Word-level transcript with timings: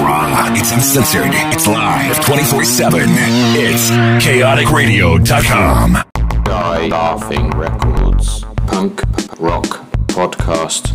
raw. 0.00 0.48
It's 0.54 0.72
uncensored. 0.72 1.30
It's 1.52 1.66
live 1.66 2.24
24 2.24 2.64
7. 2.64 3.00
It's 3.08 3.90
chaoticradio.com. 4.24 5.98
Die 6.44 6.86
Laughing 6.88 7.50
Records. 7.50 8.44
Punk 8.66 9.02
Rock 9.38 9.64
Podcast. 10.08 10.92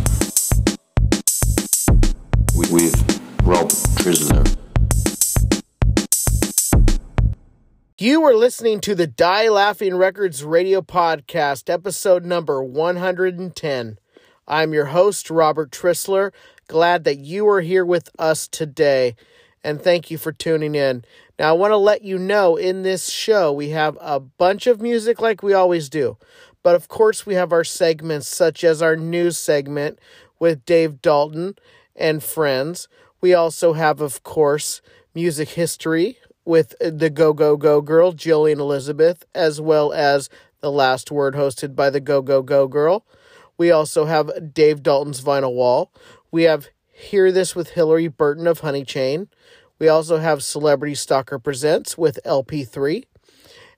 With, 2.56 2.70
with 2.72 3.20
Rob 3.42 3.68
Trisler. 3.98 4.56
You 7.98 8.22
are 8.24 8.34
listening 8.34 8.80
to 8.82 8.94
the 8.94 9.06
Die 9.06 9.48
Laughing 9.48 9.96
Records 9.96 10.44
radio 10.44 10.82
podcast, 10.82 11.70
episode 11.70 12.24
number 12.26 12.62
110. 12.62 13.98
I'm 14.46 14.72
your 14.74 14.84
host, 14.86 15.30
Robert 15.30 15.70
Trisler. 15.70 16.30
Glad 16.68 17.04
that 17.04 17.18
you 17.18 17.48
are 17.48 17.60
here 17.60 17.84
with 17.84 18.10
us 18.18 18.48
today, 18.48 19.14
and 19.62 19.80
thank 19.80 20.10
you 20.10 20.18
for 20.18 20.32
tuning 20.32 20.74
in. 20.74 21.04
Now, 21.38 21.50
I 21.50 21.52
want 21.52 21.70
to 21.70 21.76
let 21.76 22.02
you 22.02 22.18
know 22.18 22.56
in 22.56 22.82
this 22.82 23.08
show 23.08 23.52
we 23.52 23.68
have 23.68 23.96
a 24.00 24.18
bunch 24.18 24.66
of 24.66 24.80
music 24.80 25.20
like 25.20 25.44
we 25.44 25.52
always 25.52 25.88
do, 25.88 26.16
but 26.64 26.74
of 26.74 26.88
course, 26.88 27.24
we 27.24 27.34
have 27.34 27.52
our 27.52 27.62
segments 27.62 28.26
such 28.26 28.64
as 28.64 28.82
our 28.82 28.96
news 28.96 29.38
segment 29.38 30.00
with 30.40 30.64
Dave 30.64 31.00
Dalton 31.00 31.54
and 31.94 32.20
friends. 32.20 32.88
We 33.20 33.32
also 33.32 33.74
have, 33.74 34.00
of 34.00 34.24
course, 34.24 34.82
music 35.14 35.50
history 35.50 36.18
with 36.44 36.74
the 36.80 37.10
Go 37.10 37.32
Go 37.32 37.56
Go 37.56 37.80
Girl, 37.80 38.12
Jillian 38.12 38.58
Elizabeth, 38.58 39.24
as 39.36 39.60
well 39.60 39.92
as 39.92 40.28
The 40.62 40.72
Last 40.72 41.12
Word 41.12 41.36
hosted 41.36 41.76
by 41.76 41.90
the 41.90 42.00
Go 42.00 42.22
Go 42.22 42.42
Go 42.42 42.66
Girl. 42.66 43.06
We 43.58 43.70
also 43.70 44.04
have 44.04 44.52
Dave 44.52 44.82
Dalton's 44.82 45.22
Vinyl 45.22 45.54
Wall. 45.54 45.90
We 46.36 46.42
have 46.42 46.68
Hear 46.92 47.32
This 47.32 47.56
with 47.56 47.70
Hillary 47.70 48.08
Burton 48.08 48.46
of 48.46 48.60
Honeychain. 48.60 49.28
We 49.78 49.88
also 49.88 50.18
have 50.18 50.44
Celebrity 50.44 50.94
Stalker 50.94 51.38
Presents 51.38 51.96
with 51.96 52.18
LP3. 52.26 53.04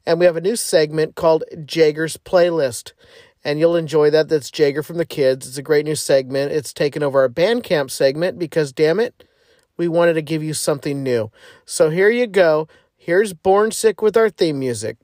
And 0.04 0.18
we 0.18 0.26
have 0.26 0.36
a 0.36 0.40
new 0.40 0.56
segment 0.56 1.14
called 1.14 1.44
Jagger's 1.64 2.16
Playlist. 2.16 2.94
And 3.44 3.60
you'll 3.60 3.76
enjoy 3.76 4.10
that. 4.10 4.28
That's 4.28 4.50
Jagger 4.50 4.82
from 4.82 4.96
the 4.96 5.06
Kids. 5.06 5.46
It's 5.46 5.56
a 5.56 5.62
great 5.62 5.84
new 5.84 5.94
segment. 5.94 6.50
It's 6.50 6.72
taken 6.72 7.04
over 7.04 7.20
our 7.20 7.28
Bandcamp 7.28 7.92
segment 7.92 8.40
because, 8.40 8.72
damn 8.72 8.98
it, 8.98 9.22
we 9.76 9.86
wanted 9.86 10.14
to 10.14 10.22
give 10.22 10.42
you 10.42 10.52
something 10.52 11.00
new. 11.00 11.30
So 11.64 11.90
here 11.90 12.10
you 12.10 12.26
go. 12.26 12.66
Here's 12.96 13.34
Born 13.34 13.70
Sick 13.70 14.02
with 14.02 14.16
our 14.16 14.30
theme 14.30 14.58
music. 14.58 14.96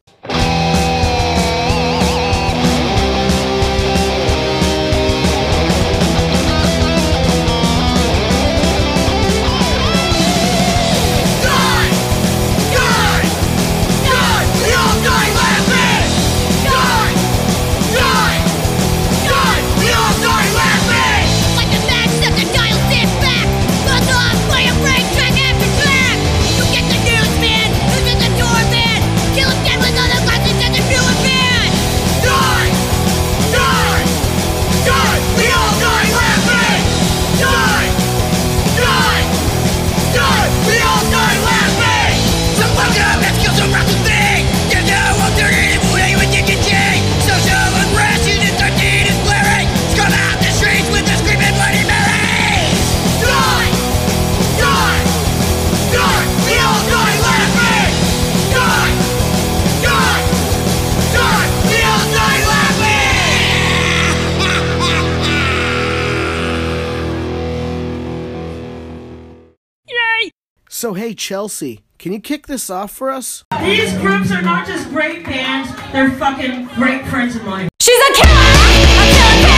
So, 70.76 70.94
hey, 70.94 71.14
Chelsea, 71.14 71.84
can 72.00 72.12
you 72.12 72.18
kick 72.18 72.48
this 72.48 72.68
off 72.68 72.90
for 72.90 73.08
us? 73.08 73.44
These 73.60 73.96
groups 73.98 74.32
are 74.32 74.42
not 74.42 74.66
just 74.66 74.88
great 74.88 75.24
bands, 75.24 75.70
they're 75.92 76.10
fucking 76.10 76.66
great 76.74 77.06
friends 77.06 77.36
of 77.36 77.44
mine. 77.44 77.68
She's 77.80 77.96
a 77.96 78.12
killer! 78.12 78.26
A 78.26 79.14
killer 79.14 79.53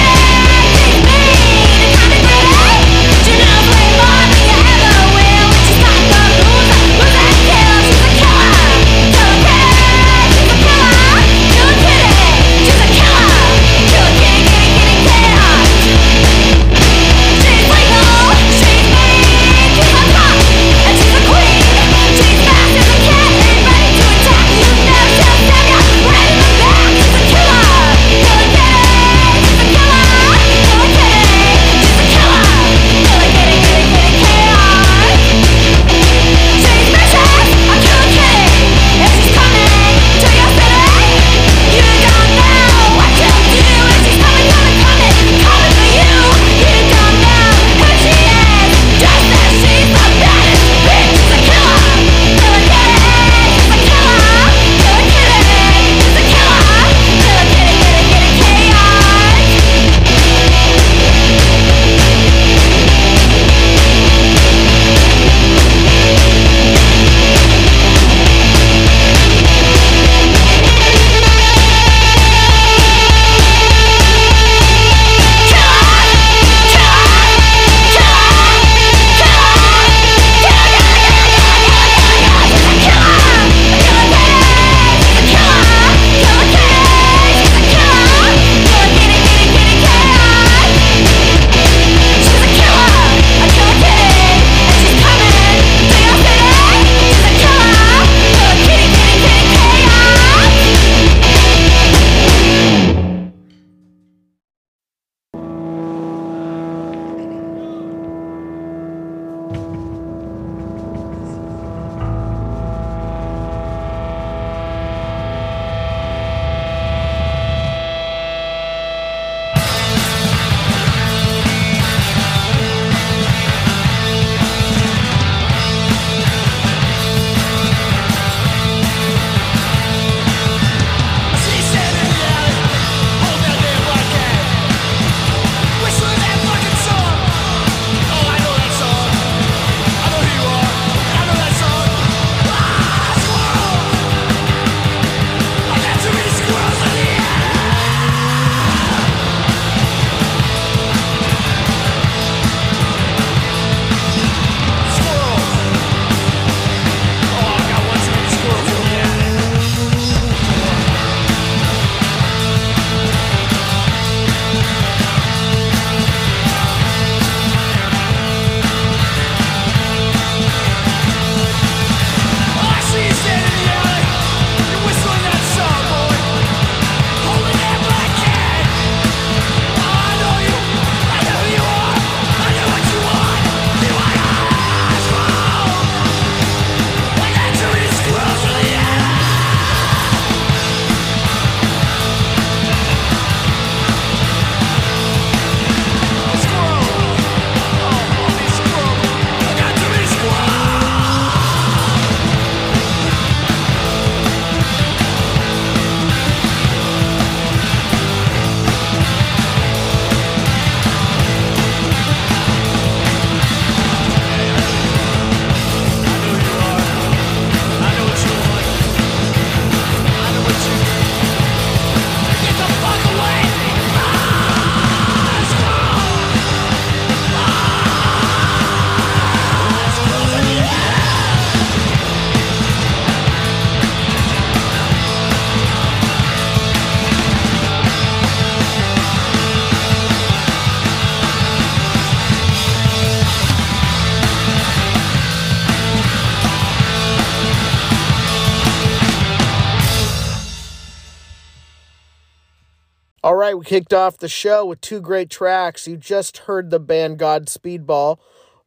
kicked 253.67 253.93
off 253.93 254.17
the 254.17 254.29
show 254.29 254.65
with 254.65 254.81
two 254.81 255.01
great 255.01 255.29
tracks. 255.29 255.89
You 255.89 255.97
just 255.97 256.39
heard 256.39 256.71
the 256.71 256.79
band 256.79 257.19
Godspeed 257.19 257.85
Ball 257.85 258.21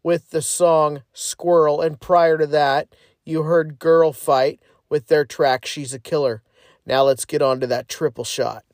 with 0.03 0.31
the 0.31 0.41
song 0.41 1.03
Squirrel, 1.13 1.81
and 1.81 1.99
prior 1.99 2.37
to 2.37 2.45
that, 2.47 2.93
you 3.23 3.43
heard 3.43 3.79
Girl 3.79 4.11
Fight 4.11 4.59
with 4.89 5.07
their 5.07 5.23
track 5.23 5.65
She's 5.65 5.93
a 5.93 5.99
Killer. 5.99 6.43
Now 6.85 7.03
let's 7.03 7.23
get 7.23 7.41
on 7.41 7.61
to 7.61 7.67
that 7.67 7.87
triple 7.87 8.25
shot. 8.25 8.65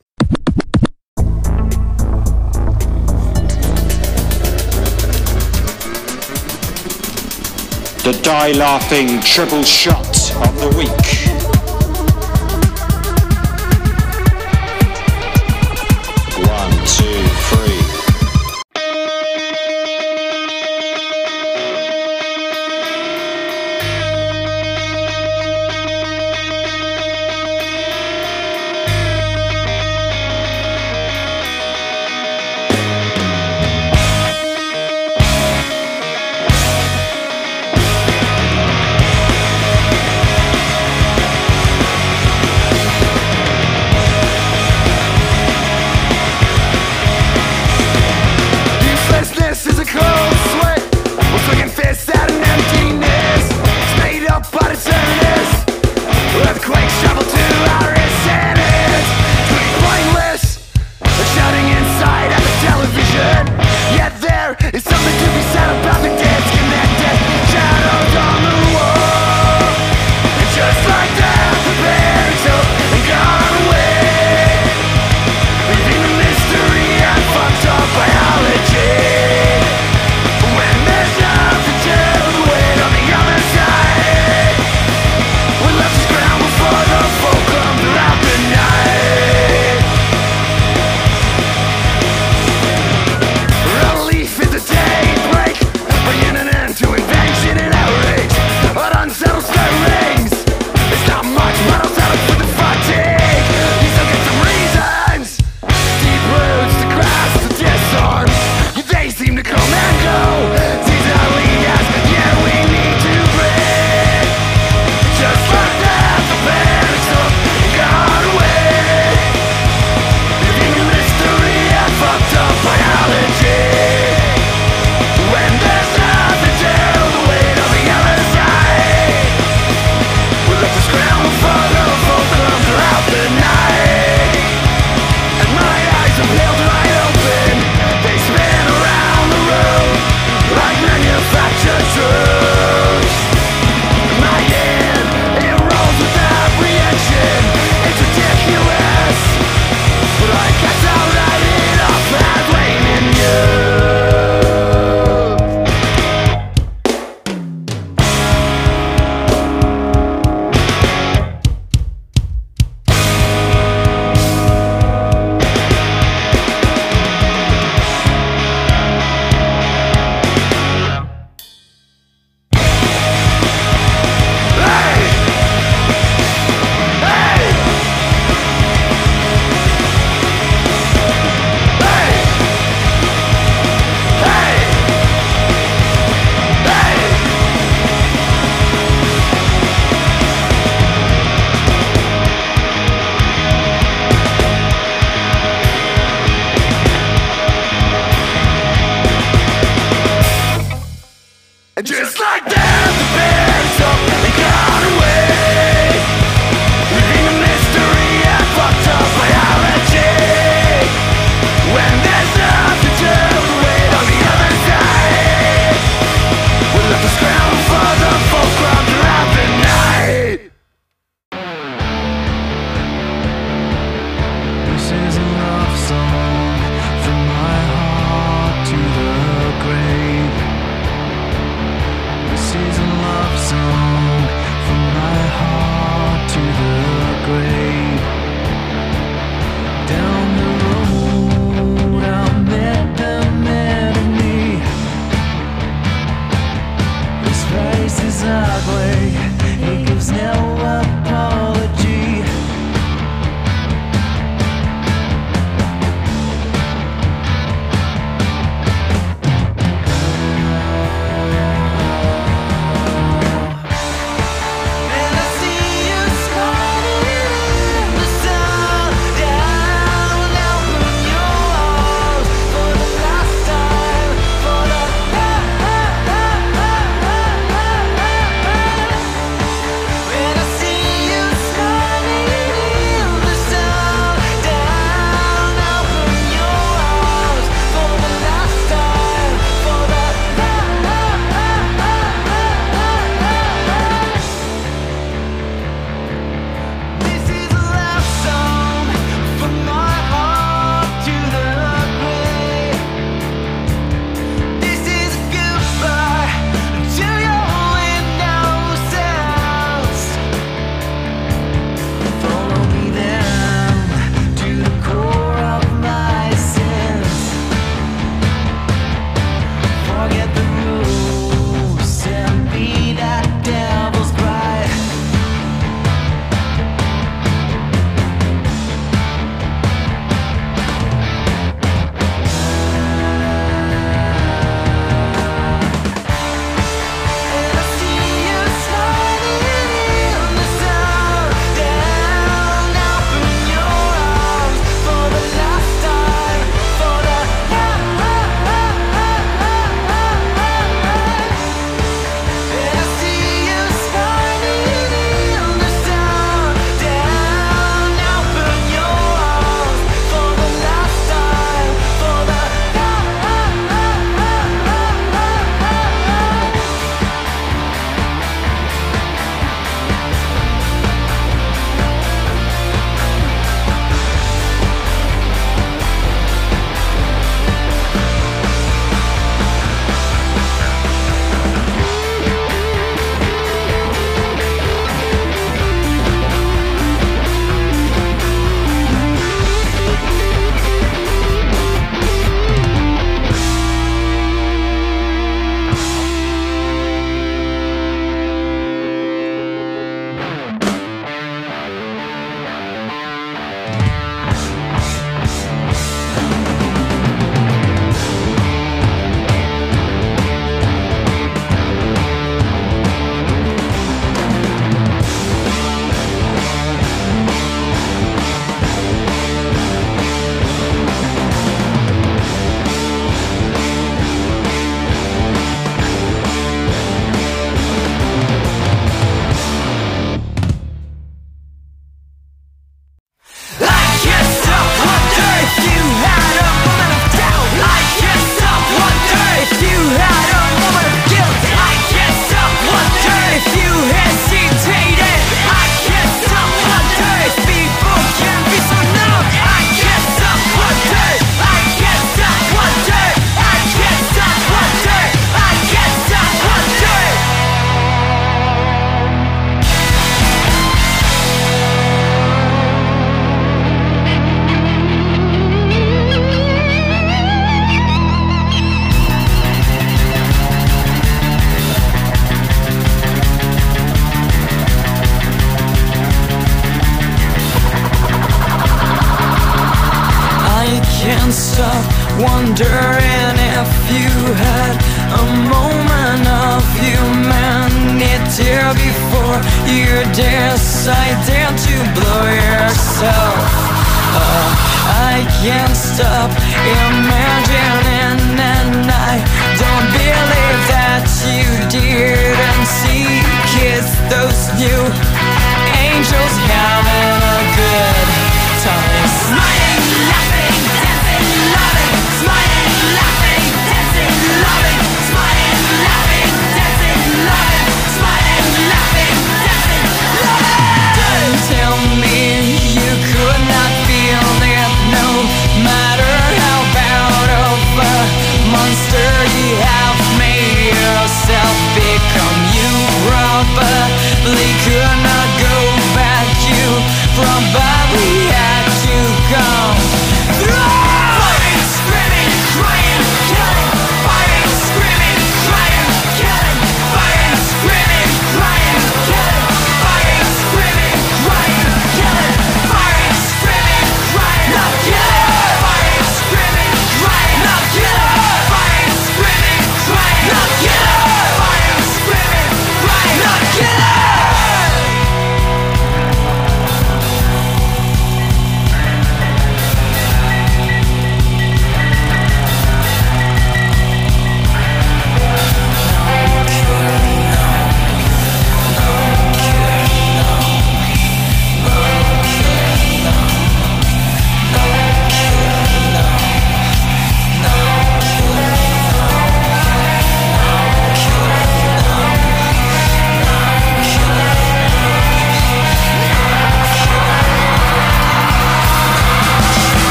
The 8.03 8.19
Die 8.23 8.51
Laughing 8.53 9.21
Triple 9.21 9.63
Shot 9.63 10.31
of 10.47 10.59
the 10.59 10.75
Week. 10.75 11.34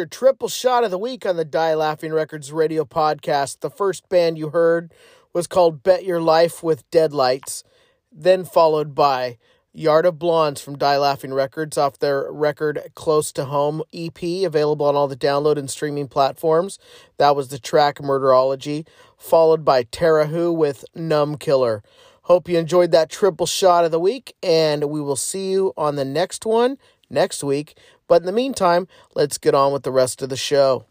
Your 0.00 0.06
triple 0.06 0.48
shot 0.48 0.82
of 0.82 0.90
the 0.90 0.96
week 0.96 1.26
on 1.26 1.36
the 1.36 1.44
Die 1.44 1.74
Laughing 1.74 2.10
Records 2.10 2.54
radio 2.54 2.86
podcast. 2.86 3.60
The 3.60 3.68
first 3.68 4.08
band 4.08 4.38
you 4.38 4.48
heard 4.48 4.94
was 5.34 5.46
called 5.46 5.82
Bet 5.82 6.06
Your 6.06 6.22
Life 6.22 6.62
with 6.62 6.90
Deadlights, 6.90 7.64
then 8.10 8.46
followed 8.46 8.94
by 8.94 9.36
Yard 9.74 10.06
of 10.06 10.18
Blondes 10.18 10.62
from 10.62 10.78
Die 10.78 10.96
Laughing 10.96 11.34
Records 11.34 11.76
off 11.76 11.98
their 11.98 12.32
record 12.32 12.80
Close 12.94 13.30
to 13.32 13.44
Home 13.44 13.82
EP, 13.92 14.22
available 14.22 14.86
on 14.86 14.96
all 14.96 15.06
the 15.06 15.14
download 15.16 15.58
and 15.58 15.70
streaming 15.70 16.08
platforms. 16.08 16.78
That 17.18 17.36
was 17.36 17.48
the 17.48 17.58
track 17.58 17.98
Murderology, 17.98 18.88
followed 19.18 19.66
by 19.66 19.82
Terra 19.82 20.28
Who 20.28 20.50
with 20.50 20.82
Numb 20.94 21.36
Killer. 21.36 21.82
Hope 22.22 22.48
you 22.48 22.56
enjoyed 22.56 22.90
that 22.92 23.10
triple 23.10 23.44
shot 23.44 23.84
of 23.84 23.90
the 23.90 24.00
week, 24.00 24.34
and 24.42 24.84
we 24.84 25.02
will 25.02 25.14
see 25.14 25.50
you 25.50 25.74
on 25.76 25.96
the 25.96 26.06
next 26.06 26.46
one 26.46 26.78
next 27.10 27.44
week. 27.44 27.76
But 28.10 28.22
in 28.22 28.26
the 28.26 28.32
meantime, 28.32 28.88
let's 29.14 29.38
get 29.38 29.54
on 29.54 29.72
with 29.72 29.84
the 29.84 29.92
rest 29.92 30.20
of 30.20 30.30
the 30.30 30.36
show. 30.36 30.84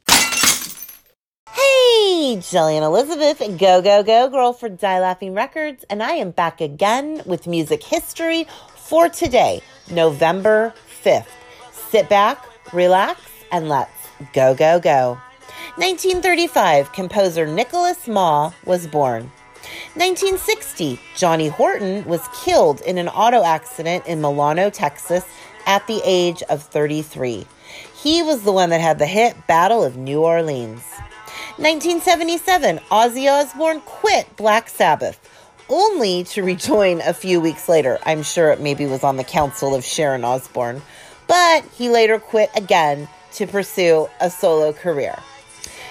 Hey, 1.50 2.38
Jillian 2.38 2.82
Elizabeth, 2.82 3.40
go, 3.58 3.82
go, 3.82 4.04
go, 4.04 4.30
girl 4.30 4.54
for 4.54 4.70
Die 4.70 5.00
Laughing 5.02 5.34
Records, 5.34 5.84
and 5.90 6.02
I 6.02 6.12
am 6.12 6.32
back 6.32 6.62
again 6.62 7.22
with 7.26 7.46
music 7.46 7.84
history 7.84 8.48
for 8.78 9.10
today, 9.10 9.62
November 9.92 10.74
5th. 11.04 11.28
Sit 11.74 12.08
back, 12.08 12.46
relax, 12.72 13.20
and 13.52 13.68
let's 13.68 13.92
go, 14.32 14.56
go, 14.56 14.80
go. 14.80 15.18
1935, 15.76 16.94
composer 16.94 17.46
Nicholas 17.46 18.08
Maw 18.08 18.54
was 18.64 18.88
born. 18.88 19.30
1960, 19.96 20.98
Johnny 21.18 21.50
Horton 21.50 22.06
was 22.06 22.26
killed 22.46 22.80
in 22.82 22.98
an 22.98 23.10
auto 23.10 23.44
accident 23.44 24.06
in 24.08 24.22
Milano, 24.22 24.70
Texas, 24.70 25.26
at 25.70 25.86
the 25.86 26.02
age 26.04 26.42
of 26.50 26.64
33. 26.64 27.46
He 28.02 28.24
was 28.24 28.42
the 28.42 28.52
one 28.52 28.72
that 28.72 28.82
had 28.82 28.98
the 28.98 29.06
hit 29.06 29.46
Battle 29.46 29.84
of 29.84 29.96
New 29.96 30.22
Orleans. 30.24 30.82
1977, 31.58 32.80
Ozzy 32.90 33.32
Osbourne 33.32 33.80
quit 33.82 34.36
Black 34.36 34.68
Sabbath, 34.68 35.20
only 35.70 36.24
to 36.24 36.42
rejoin 36.42 37.02
a 37.02 37.14
few 37.14 37.40
weeks 37.40 37.70
later. 37.70 38.00
I'm 38.04 38.24
sure 38.24 38.50
it 38.50 38.60
maybe 38.60 38.88
was 38.88 39.04
on 39.04 39.18
the 39.18 39.24
counsel 39.24 39.76
of 39.76 39.86
Sharon 39.86 40.26
Osbourne, 40.26 40.82
but 41.28 41.64
he 41.66 41.88
later 41.88 42.18
quit 42.18 42.50
again 42.56 43.08
to 43.34 43.46
pursue 43.46 44.10
a 44.20 44.32
solo 44.32 44.74
career. 44.74 45.20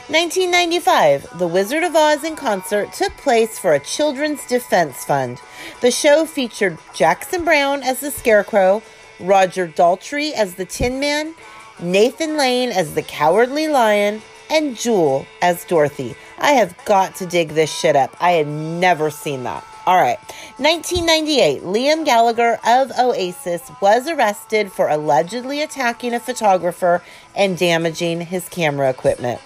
1995, 0.08 1.38
The 1.38 1.46
Wizard 1.46 1.84
of 1.84 1.94
Oz 1.94 2.24
in 2.24 2.34
concert 2.34 2.92
took 2.92 3.16
place 3.18 3.60
for 3.60 3.74
a 3.74 3.78
Children's 3.78 4.44
Defense 4.48 5.04
Fund. 5.04 5.40
The 5.82 5.92
show 5.92 6.26
featured 6.26 6.78
Jackson 6.94 7.44
Browne 7.44 7.84
as 7.84 8.00
the 8.00 8.10
Scarecrow, 8.10 8.82
Roger 9.20 9.68
Daltrey 9.68 10.32
as 10.32 10.54
the 10.54 10.64
Tin 10.64 11.00
Man, 11.00 11.34
Nathan 11.80 12.36
Lane 12.36 12.70
as 12.70 12.94
the 12.94 13.02
Cowardly 13.02 13.68
Lion, 13.68 14.22
and 14.50 14.76
Jewel 14.76 15.26
as 15.42 15.64
Dorothy. 15.64 16.14
I 16.38 16.52
have 16.52 16.76
got 16.84 17.16
to 17.16 17.26
dig 17.26 17.50
this 17.50 17.72
shit 17.72 17.96
up. 17.96 18.16
I 18.20 18.32
had 18.32 18.46
never 18.46 19.10
seen 19.10 19.44
that. 19.44 19.64
All 19.86 19.96
right. 19.96 20.18
1998, 20.58 21.62
Liam 21.62 22.04
Gallagher 22.04 22.58
of 22.66 22.92
Oasis 22.98 23.70
was 23.80 24.06
arrested 24.08 24.70
for 24.70 24.88
allegedly 24.88 25.62
attacking 25.62 26.12
a 26.12 26.20
photographer 26.20 27.02
and 27.34 27.56
damaging 27.56 28.20
his 28.20 28.48
camera 28.48 28.90
equipment. 28.90 29.40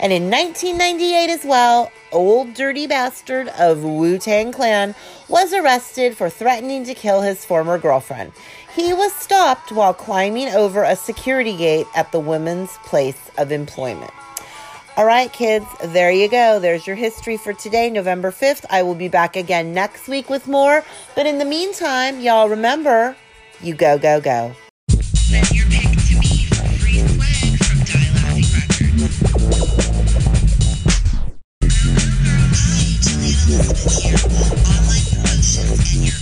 And 0.00 0.12
in 0.12 0.30
1998 0.30 1.30
as 1.30 1.44
well, 1.44 1.90
Old 2.12 2.54
Dirty 2.54 2.86
Bastard 2.86 3.48
of 3.48 3.82
Wu 3.82 4.18
Tang 4.18 4.52
Clan 4.52 4.94
was 5.28 5.52
arrested 5.52 6.16
for 6.16 6.28
threatening 6.28 6.84
to 6.84 6.94
kill 6.94 7.22
his 7.22 7.44
former 7.44 7.78
girlfriend. 7.78 8.32
He 8.74 8.94
was 8.94 9.12
stopped 9.12 9.70
while 9.70 9.92
climbing 9.92 10.48
over 10.48 10.82
a 10.82 10.96
security 10.96 11.54
gate 11.56 11.86
at 11.94 12.10
the 12.10 12.18
women's 12.18 12.70
place 12.78 13.30
of 13.36 13.52
employment. 13.52 14.10
All 14.96 15.04
right, 15.04 15.30
kids, 15.30 15.66
there 15.84 16.10
you 16.10 16.28
go. 16.28 16.58
There's 16.58 16.86
your 16.86 16.96
history 16.96 17.36
for 17.36 17.52
today, 17.52 17.90
November 17.90 18.30
5th. 18.30 18.64
I 18.70 18.82
will 18.82 18.94
be 18.94 19.08
back 19.08 19.36
again 19.36 19.74
next 19.74 20.08
week 20.08 20.30
with 20.30 20.46
more. 20.46 20.84
But 21.14 21.26
in 21.26 21.38
the 21.38 21.44
meantime, 21.44 22.20
y'all 22.20 22.48
remember 22.48 23.14
you 23.60 23.74
go, 23.74 23.98
go, 23.98 24.20
go. 24.20 24.54
Here. 34.02 34.16
Online 34.16 35.02
and 35.92 36.06
your 36.06 36.21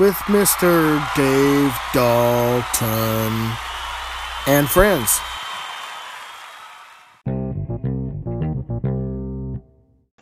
with 0.00 0.14
Mr. 0.26 1.14
Dave 1.14 1.72
Dalton 1.92 3.52
and 4.46 4.68
friends. 4.68 5.20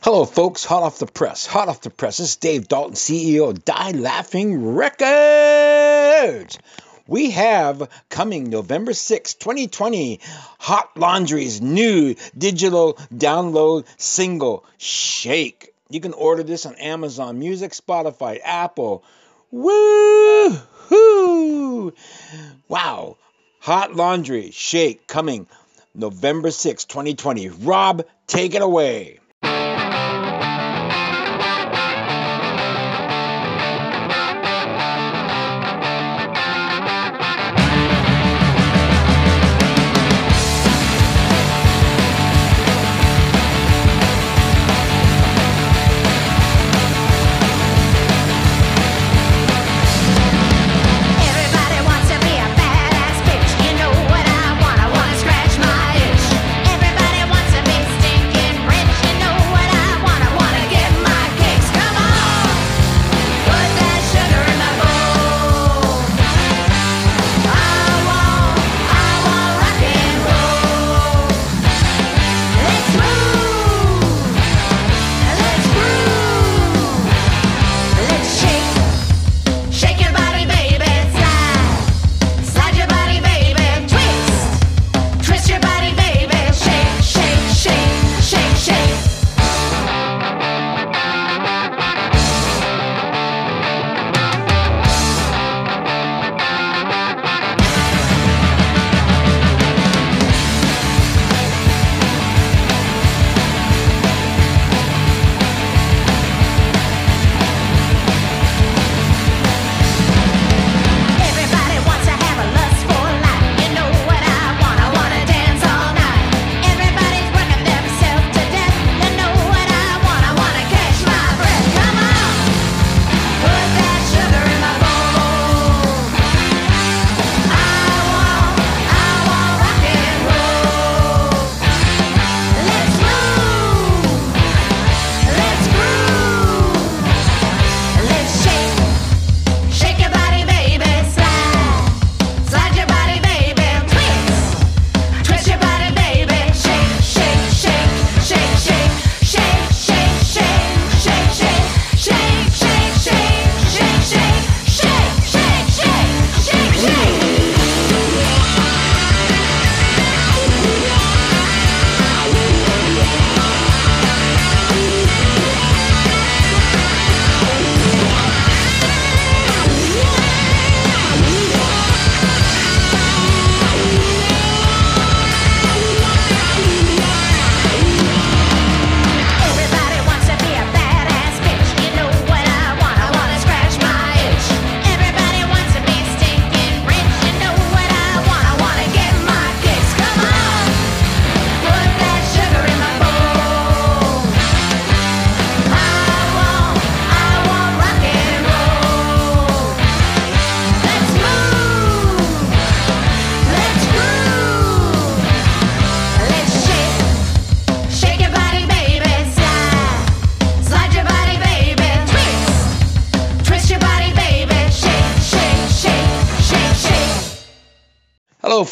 Hello, 0.03 0.27
folks. 0.27 0.65
Hot 0.65 0.83
off 0.83 0.99
the 0.99 1.07
press. 1.07 1.47
Hot 1.47 1.69
off 1.69 1.81
the 1.81 1.89
press. 1.89 2.19
This 2.19 2.31
is 2.31 2.37
Dave 2.37 2.69
Dalton, 2.69 2.95
CEO 2.95 3.49
of 3.49 3.65
Die 3.65 3.91
Laughing 3.93 4.75
Records. 4.75 6.59
We 7.07 7.31
have 7.31 7.89
coming 8.11 8.51
November 8.51 8.93
6, 8.93 9.35
2020, 9.35 10.21
Hot 10.59 10.91
Laundry's 10.97 11.63
new 11.63 12.15
digital 12.37 12.95
download 13.15 13.87
single, 13.97 14.67
Shake. 14.77 15.73
You 15.89 16.01
can 16.01 16.13
order 16.13 16.43
this 16.43 16.67
on 16.67 16.75
Amazon 16.75 17.39
Music, 17.39 17.73
Spotify, 17.73 18.39
Apple. 18.45 19.05
Woo 19.55 20.49
hoo! 20.49 21.93
Wow. 22.69 23.19
Hot 23.61 23.95
Laundry, 23.95 24.51
Shake, 24.51 25.07
coming 25.07 25.47
November 25.95 26.51
6, 26.51 26.87
2020. 26.87 27.51
Rob, 27.51 28.07
take 28.27 28.55
it 28.55 28.63
away. 28.63 29.19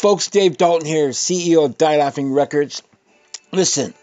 Folks. 0.01 0.29
Dave 0.29 0.57
Dalton 0.57 0.87
here, 0.87 1.09
CEO 1.09 1.63
of 1.63 1.77
Die 1.77 1.97
Laughing 1.97 2.33
Records. 2.33 2.81
Listen, 3.51 3.93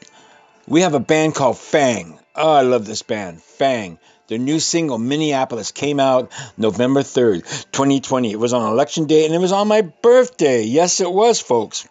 we 0.69 0.83
have 0.83 0.95
a 0.95 1.01
band 1.01 1.35
called 1.35 1.59
Fang. 1.59 2.17
Oh, 2.37 2.53
I 2.53 2.63
love 2.63 2.87
this 2.87 3.03
band, 3.03 3.43
Fang. 3.43 3.99
Their 4.29 4.39
new 4.39 4.61
single, 4.61 4.99
Minneapolis, 4.99 5.73
came 5.73 5.99
out 5.99 6.31
November 6.57 7.01
3rd, 7.01 7.43
2020. 7.73 8.31
It 8.31 8.39
was 8.39 8.53
on 8.53 8.71
election 8.71 9.07
day 9.07 9.25
and 9.25 9.35
it 9.35 9.39
was 9.39 9.51
on 9.51 9.67
my 9.67 9.81
birthday. 9.81 10.63
Yes, 10.63 11.01
it 11.01 11.11
was, 11.11 11.41
folks. 11.41 11.89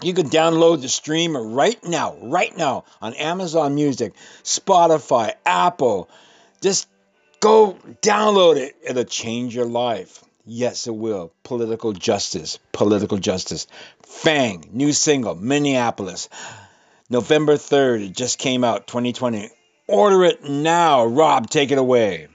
You 0.00 0.14
can 0.14 0.30
download 0.30 0.82
the 0.82 0.88
stream 0.88 1.36
right 1.36 1.82
now, 1.82 2.16
right 2.22 2.56
now 2.56 2.84
on 3.02 3.14
Amazon 3.14 3.74
Music, 3.74 4.14
Spotify, 4.44 5.32
Apple. 5.44 6.08
Just 6.60 6.86
go 7.40 7.76
download 8.00 8.58
it. 8.58 8.76
It'll 8.84 9.02
change 9.02 9.56
your 9.56 9.66
life. 9.66 10.22
Yes, 10.46 10.86
it 10.86 10.94
will. 10.94 11.32
Political 11.42 11.94
justice. 11.94 12.58
Political 12.72 13.18
justice. 13.18 13.66
Fang, 14.02 14.68
new 14.72 14.92
single, 14.92 15.34
Minneapolis. 15.34 16.28
November 17.08 17.54
3rd, 17.54 18.08
it 18.08 18.16
just 18.16 18.38
came 18.38 18.62
out, 18.62 18.86
2020. 18.86 19.48
Order 19.88 20.24
it 20.24 20.44
now. 20.44 21.04
Rob, 21.06 21.48
take 21.48 21.70
it 21.70 21.78
away. 21.78 22.28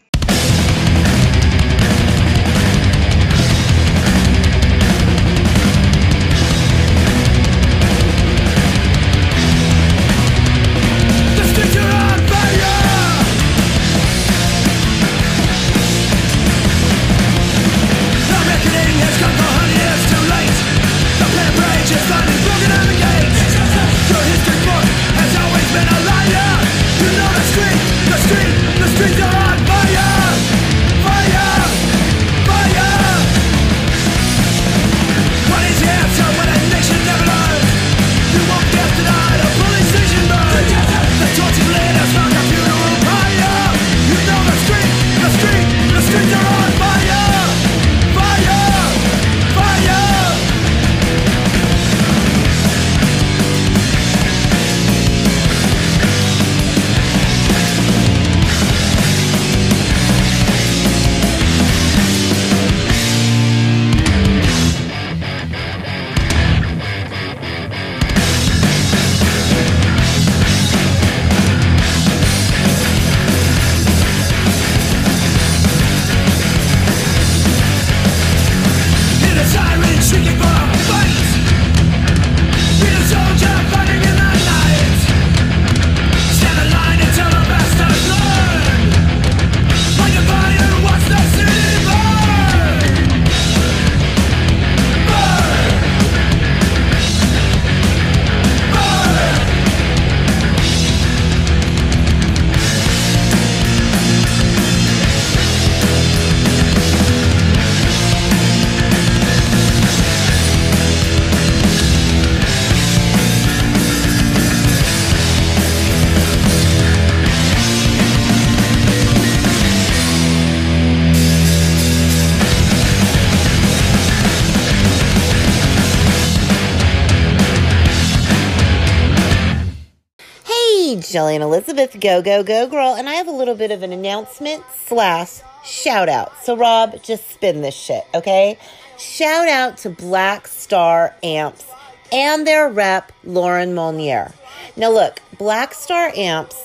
Jillian 131.20 131.42
Elizabeth, 131.42 132.00
go, 132.00 132.22
go, 132.22 132.44
go, 132.44 132.66
girl. 132.68 132.96
And 132.96 133.10
I 133.10 133.16
have 133.16 133.28
a 133.28 133.32
little 133.32 133.56
bit 133.56 133.72
of 133.72 133.84
an 133.84 133.92
announcement 133.92 134.64
slash 134.86 135.42
shout 135.66 136.08
out. 136.08 136.32
So, 136.42 136.56
Rob, 136.56 137.04
just 137.04 137.30
spin 137.30 137.62
this 137.62 137.76
shit, 137.76 138.06
okay? 138.14 138.58
Shout 138.98 139.50
out 139.50 139.76
to 139.80 139.90
Black 139.90 140.48
Star 140.48 141.14
Amps 141.22 141.66
and 142.14 142.48
their 142.48 142.70
rep, 142.70 143.12
Lauren 143.26 143.76
Molnier. 143.76 144.32
Now, 144.78 144.92
look, 144.92 145.20
Black 145.38 145.74
Star 145.74 146.10
Amps 146.16 146.56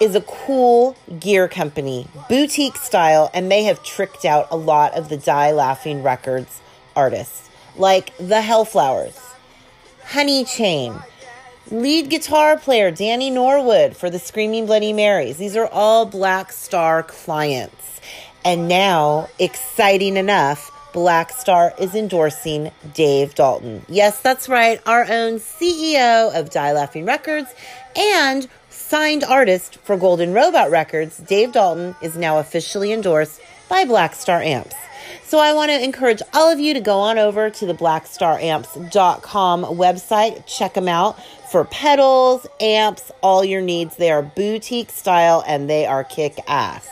is 0.00 0.14
a 0.14 0.20
cool 0.20 0.96
gear 1.18 1.48
company, 1.48 2.06
boutique 2.28 2.76
style, 2.76 3.32
and 3.34 3.50
they 3.50 3.64
have 3.64 3.82
tricked 3.82 4.24
out 4.24 4.46
a 4.52 4.56
lot 4.56 4.94
of 4.94 5.08
the 5.08 5.16
Die 5.16 5.50
Laughing 5.50 6.04
Records 6.04 6.60
artists, 6.94 7.50
like 7.76 8.16
the 8.18 8.42
Hellflowers, 8.42 9.18
Honey 10.04 10.44
Chain, 10.44 10.94
lead 11.70 12.08
guitar 12.10 12.56
player 12.58 12.90
Danny 12.90 13.30
Norwood 13.30 13.96
for 13.96 14.10
the 14.10 14.18
Screaming 14.18 14.66
Bloody 14.66 14.92
Marys. 14.92 15.36
These 15.36 15.56
are 15.56 15.68
all 15.68 16.06
Black 16.06 16.52
Star 16.52 17.02
clients. 17.02 18.00
And 18.44 18.68
now, 18.68 19.28
exciting 19.38 20.16
enough, 20.16 20.70
Black 20.92 21.30
Star 21.30 21.74
is 21.78 21.94
endorsing 21.94 22.70
Dave 22.94 23.34
Dalton. 23.34 23.84
Yes, 23.88 24.20
that's 24.20 24.48
right, 24.48 24.80
our 24.86 25.02
own 25.02 25.34
CEO 25.34 26.34
of 26.34 26.50
Die 26.50 26.72
Laughing 26.72 27.04
Records 27.04 27.54
and 27.94 28.48
signed 28.70 29.24
artist 29.24 29.76
for 29.78 29.96
Golden 29.96 30.32
Robot 30.32 30.70
Records, 30.70 31.18
Dave 31.18 31.52
Dalton 31.52 31.94
is 32.00 32.16
now 32.16 32.38
officially 32.38 32.92
endorsed 32.92 33.40
by 33.68 33.84
Black 33.84 34.14
Star 34.14 34.40
Amps. 34.40 34.74
So 35.24 35.38
I 35.38 35.52
want 35.52 35.70
to 35.70 35.84
encourage 35.84 36.22
all 36.32 36.50
of 36.50 36.58
you 36.58 36.72
to 36.72 36.80
go 36.80 36.98
on 37.00 37.18
over 37.18 37.50
to 37.50 37.66
the 37.66 37.74
blackstaramps.com 37.74 39.64
website, 39.64 40.46
check 40.46 40.72
them 40.72 40.88
out 40.88 41.18
for 41.50 41.64
pedals, 41.64 42.46
amps, 42.60 43.10
all 43.22 43.44
your 43.44 43.62
needs. 43.62 43.96
They 43.96 44.10
are 44.10 44.22
boutique 44.22 44.90
style 44.90 45.42
and 45.46 45.68
they 45.68 45.86
are 45.86 46.04
kick 46.04 46.38
ass. 46.46 46.88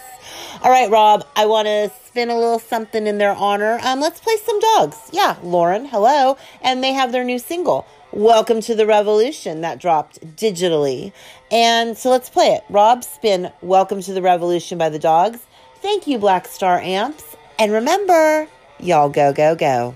All 0.62 0.70
right, 0.70 0.90
Rob, 0.90 1.26
I 1.36 1.46
want 1.46 1.66
to 1.66 1.90
spin 2.06 2.30
a 2.30 2.34
little 2.34 2.58
something 2.58 3.06
in 3.06 3.18
their 3.18 3.34
honor. 3.34 3.78
Um, 3.82 4.00
let's 4.00 4.20
play 4.20 4.36
some 4.44 4.58
dogs. 4.60 4.96
Yeah, 5.12 5.36
Lauren, 5.42 5.84
hello. 5.84 6.38
And 6.62 6.82
they 6.82 6.92
have 6.92 7.12
their 7.12 7.24
new 7.24 7.38
single, 7.38 7.86
Welcome 8.12 8.62
to 8.62 8.74
the 8.74 8.86
Revolution, 8.86 9.60
that 9.60 9.78
dropped 9.78 10.20
digitally. 10.36 11.12
And 11.50 11.96
so 11.98 12.10
let's 12.10 12.30
play 12.30 12.46
it. 12.54 12.64
Rob, 12.70 13.04
spin 13.04 13.52
Welcome 13.60 14.00
to 14.02 14.14
the 14.14 14.22
Revolution 14.22 14.78
by 14.78 14.88
the 14.88 14.98
Dogs. 14.98 15.40
Thank 15.82 16.06
you, 16.06 16.18
Black 16.18 16.46
Star 16.46 16.80
Amps. 16.80 17.36
And 17.58 17.72
remember, 17.72 18.48
y'all 18.80 19.10
go, 19.10 19.32
go, 19.32 19.54
go. 19.54 19.94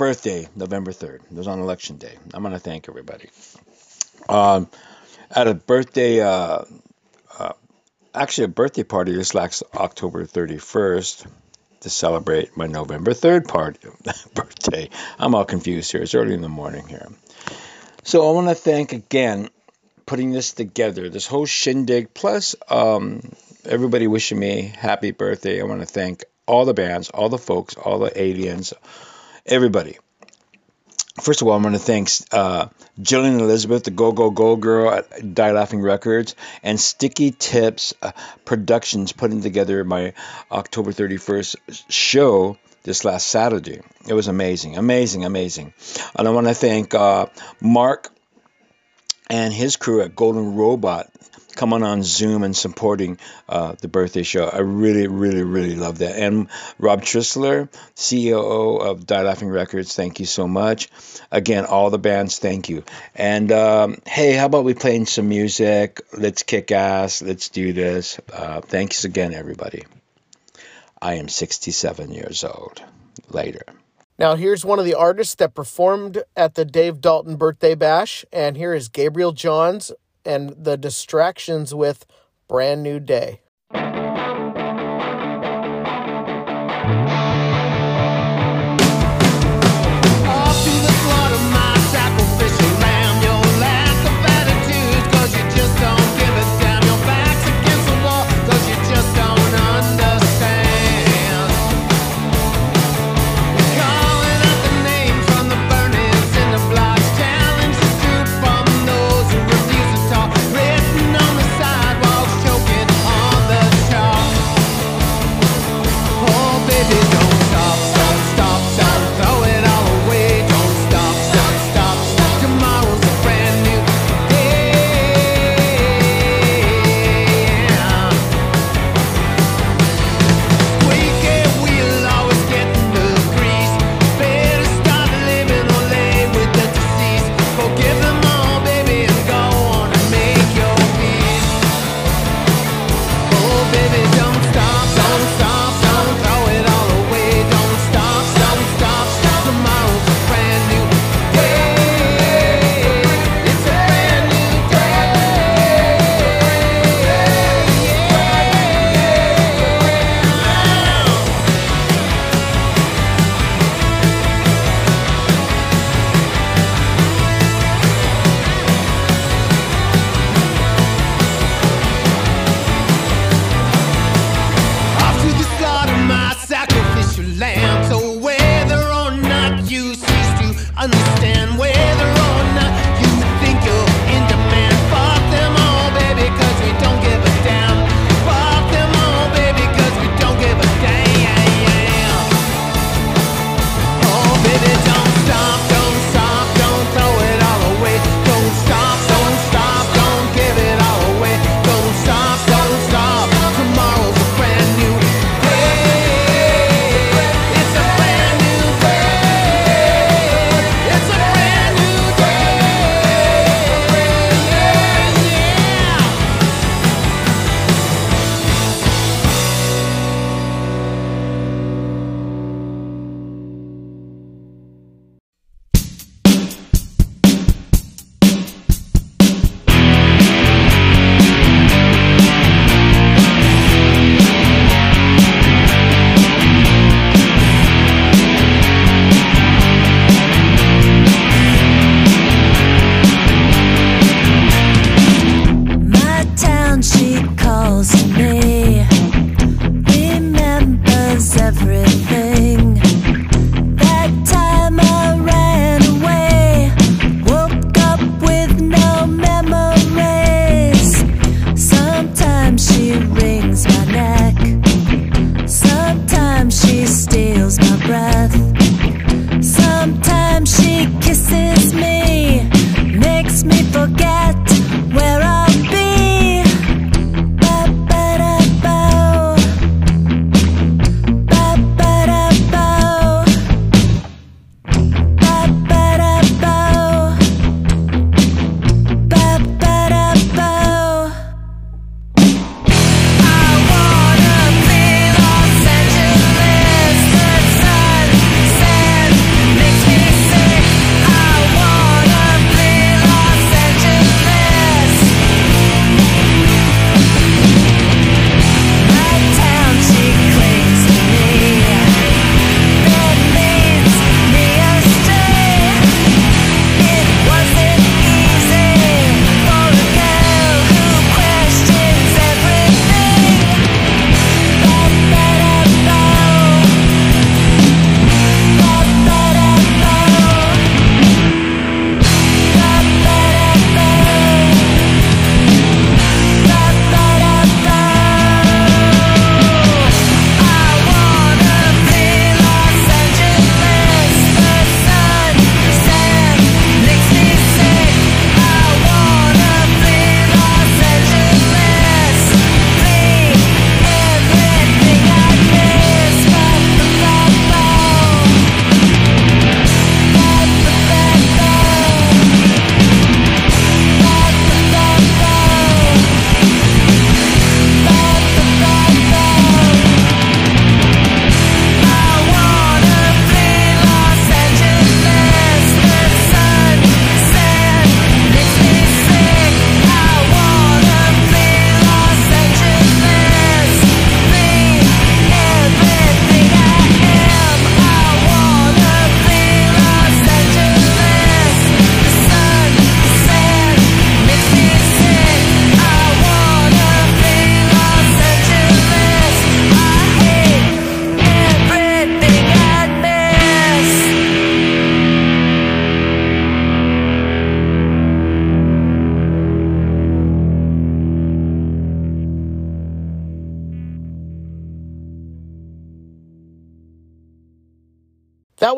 Birthday 0.00 0.48
November 0.56 0.92
3rd. 0.92 1.16
It 1.16 1.32
was 1.32 1.46
on 1.46 1.60
election 1.60 1.98
day. 1.98 2.14
I'm 2.32 2.42
going 2.42 2.54
to 2.54 2.58
thank 2.58 2.88
everybody. 2.88 3.28
Um, 4.30 4.66
had 5.30 5.46
a 5.46 5.52
birthday, 5.52 6.22
uh, 6.22 6.64
uh, 7.38 7.52
actually, 8.14 8.44
a 8.44 8.48
birthday 8.48 8.82
party 8.82 9.12
this 9.12 9.34
last 9.34 9.62
October 9.74 10.24
31st 10.24 11.26
to 11.80 11.90
celebrate 11.90 12.56
my 12.56 12.66
November 12.66 13.10
3rd 13.10 13.46
party, 13.46 13.78
birthday. 14.34 14.88
I'm 15.18 15.34
all 15.34 15.44
confused 15.44 15.92
here. 15.92 16.00
It's 16.00 16.14
early 16.14 16.32
in 16.32 16.40
the 16.40 16.48
morning 16.48 16.88
here. 16.88 17.08
So 18.02 18.26
I 18.26 18.32
want 18.32 18.48
to 18.48 18.54
thank 18.54 18.94
again 18.94 19.50
putting 20.06 20.30
this 20.30 20.54
together, 20.54 21.10
this 21.10 21.26
whole 21.26 21.44
shindig, 21.44 22.14
plus 22.14 22.56
um, 22.70 23.20
everybody 23.66 24.06
wishing 24.06 24.38
me 24.38 24.62
happy 24.62 25.10
birthday. 25.10 25.60
I 25.60 25.64
want 25.64 25.82
to 25.82 25.86
thank 25.86 26.24
all 26.46 26.64
the 26.64 26.72
bands, 26.72 27.10
all 27.10 27.28
the 27.28 27.36
folks, 27.36 27.74
all 27.74 27.98
the 27.98 28.18
aliens, 28.18 28.72
everybody. 29.46 29.98
First 31.20 31.42
of 31.42 31.48
all, 31.48 31.54
I 31.54 31.62
want 31.62 31.74
to 31.74 31.78
thank 31.78 32.08
uh, 32.32 32.68
Jillian 32.98 33.40
Elizabeth, 33.40 33.84
the 33.84 33.90
Go 33.90 34.12
Go 34.12 34.30
Go 34.30 34.56
Girl 34.56 34.90
at 34.90 35.34
Die 35.34 35.52
Laughing 35.52 35.82
Records, 35.82 36.34
and 36.62 36.80
Sticky 36.80 37.32
Tips 37.32 37.92
uh, 38.00 38.12
Productions 38.44 39.12
putting 39.12 39.42
together 39.42 39.84
my 39.84 40.14
October 40.50 40.92
31st 40.92 41.56
show 41.90 42.56
this 42.84 43.04
last 43.04 43.28
Saturday. 43.28 43.80
It 44.08 44.14
was 44.14 44.28
amazing, 44.28 44.76
amazing, 44.76 45.24
amazing. 45.24 45.74
And 46.16 46.26
I 46.26 46.30
want 46.30 46.46
to 46.46 46.54
thank 46.54 46.94
uh, 46.94 47.26
Mark 47.60 48.08
and 49.28 49.52
his 49.52 49.76
crew 49.76 50.00
at 50.00 50.16
Golden 50.16 50.54
Robot 50.54 51.10
coming 51.60 51.82
on 51.82 52.02
Zoom 52.02 52.42
and 52.42 52.56
supporting 52.56 53.18
uh, 53.46 53.74
the 53.82 53.86
birthday 53.86 54.22
show. 54.22 54.48
I 54.48 54.60
really, 54.60 55.08
really, 55.08 55.42
really 55.42 55.76
love 55.76 55.98
that. 55.98 56.16
And 56.16 56.48
Rob 56.78 57.02
Trisler, 57.02 57.70
CEO 57.94 58.80
of 58.80 59.06
Die 59.06 59.20
Laughing 59.20 59.50
Records, 59.50 59.94
thank 59.94 60.20
you 60.20 60.24
so 60.24 60.48
much. 60.48 60.88
Again, 61.30 61.66
all 61.66 61.90
the 61.90 61.98
bands, 61.98 62.38
thank 62.38 62.70
you. 62.70 62.82
And 63.14 63.52
um, 63.52 63.98
hey, 64.06 64.32
how 64.32 64.46
about 64.46 64.64
we 64.64 64.72
playing 64.72 65.04
some 65.04 65.28
music? 65.28 66.00
Let's 66.16 66.44
kick 66.44 66.72
ass. 66.72 67.20
Let's 67.20 67.50
do 67.50 67.74
this. 67.74 68.18
Uh, 68.32 68.62
thanks 68.62 69.04
again, 69.04 69.34
everybody. 69.34 69.84
I 71.02 71.16
am 71.16 71.28
67 71.28 72.10
years 72.10 72.42
old. 72.42 72.82
Later. 73.28 73.64
Now, 74.18 74.34
here's 74.34 74.64
one 74.64 74.78
of 74.78 74.86
the 74.86 74.94
artists 74.94 75.34
that 75.34 75.54
performed 75.54 76.22
at 76.34 76.54
the 76.54 76.64
Dave 76.64 77.02
Dalton 77.02 77.36
Birthday 77.36 77.74
Bash, 77.74 78.24
and 78.32 78.56
here 78.56 78.72
is 78.72 78.88
Gabriel 78.88 79.32
Johns 79.32 79.92
and 80.24 80.54
the 80.56 80.76
Distractions 80.76 81.74
with 81.74 82.06
Brand 82.48 82.82
New 82.82 83.00
Day. 83.00 83.40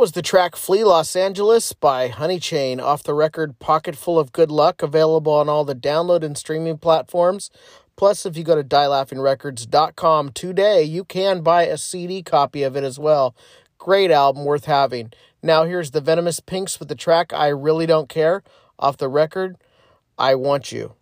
was 0.03 0.11
the 0.11 0.21
track 0.21 0.57
Flee 0.57 0.83
Los 0.83 1.15
Angeles 1.15 1.73
by 1.75 2.09
Honeychain 2.09 2.83
off 2.83 3.05
the 3.05 3.15
record 3.15 3.61
"Pocket 3.61 3.95
Full 3.95 4.19
of 4.19 4.33
Good 4.33 4.51
Luck, 4.51 4.83
available 4.83 5.33
on 5.33 5.49
all 5.49 5.65
the 5.65 5.77
download 5.77 6.25
and 6.25 6.37
streaming 6.37 6.77
platforms. 6.77 7.53
Plus, 7.95 8.27
if 8.27 8.37
you 8.37 8.43
go 8.43 8.57
to 8.57 8.65
dielaughingrecords.com 8.65 10.33
today, 10.33 10.83
you 10.83 11.05
can 11.05 11.41
buy 11.43 11.67
a 11.67 11.79
CD 11.79 12.21
copy 12.21 12.65
of 12.65 12.77
it 12.77 12.83
as 12.83 12.99
well. 12.99 13.37
Great 13.79 14.11
album, 14.11 14.45
worth 14.45 14.65
having. 14.65 15.13
Now, 15.41 15.67
here's 15.67 15.93
the 15.93 16.01
Venomous 16.01 16.41
Pinks 16.41 16.81
with 16.81 16.89
the 16.89 16.97
track 16.97 17.33
I 17.33 17.47
Really 17.47 17.87
Don't 17.87 18.09
Care 18.09 18.43
off 18.81 18.97
the 18.97 19.09
record 19.09 19.57
I 20.19 20.35
Want 20.35 20.73
You. 20.73 20.95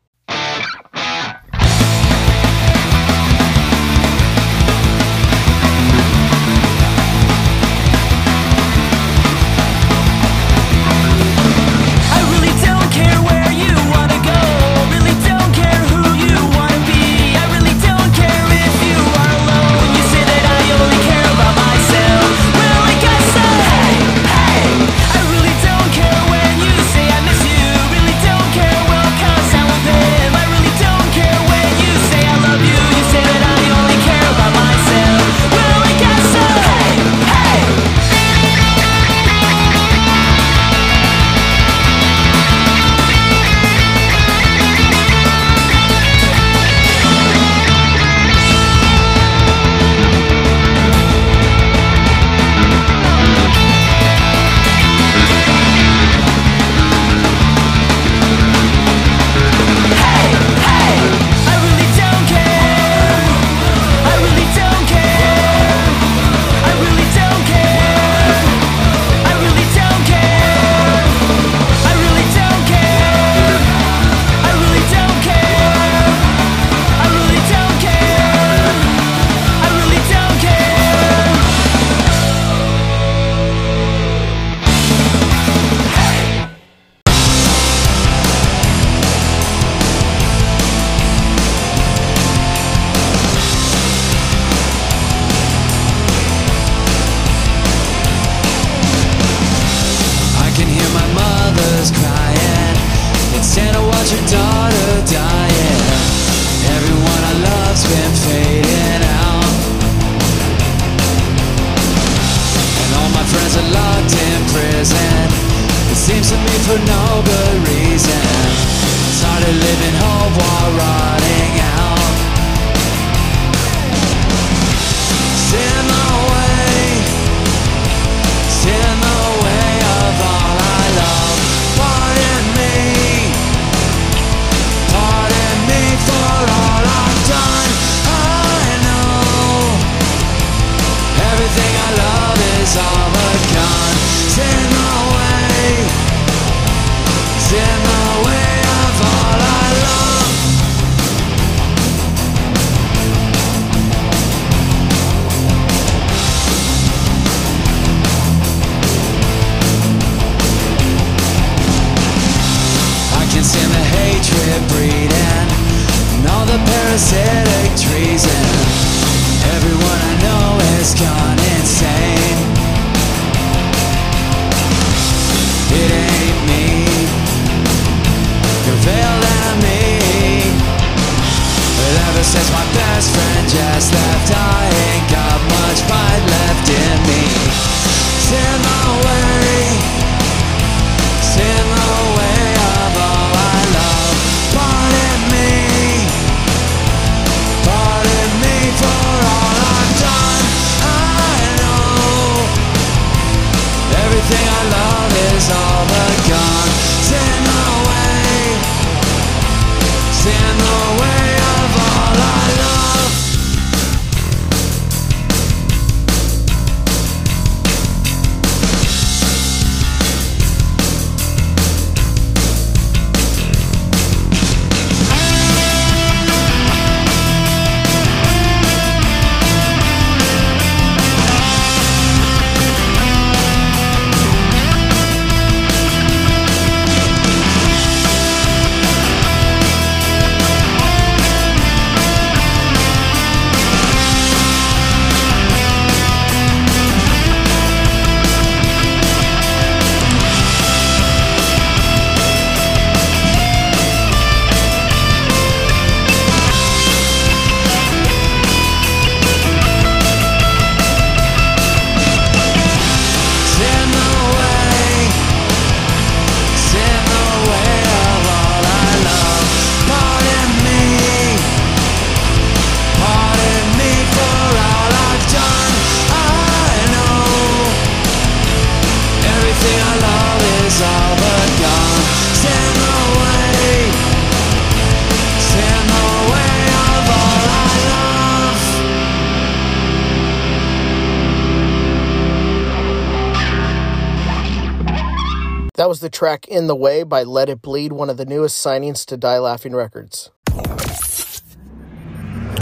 Track 296.20 296.46
In 296.48 296.66
the 296.66 296.76
Way 296.76 297.02
by 297.02 297.22
Let 297.22 297.48
It 297.48 297.62
Bleed, 297.62 297.94
one 297.94 298.10
of 298.10 298.18
the 298.18 298.26
newest 298.26 298.62
signings 298.62 299.06
to 299.06 299.16
Die 299.16 299.38
Laughing 299.38 299.74
Records. 299.74 300.30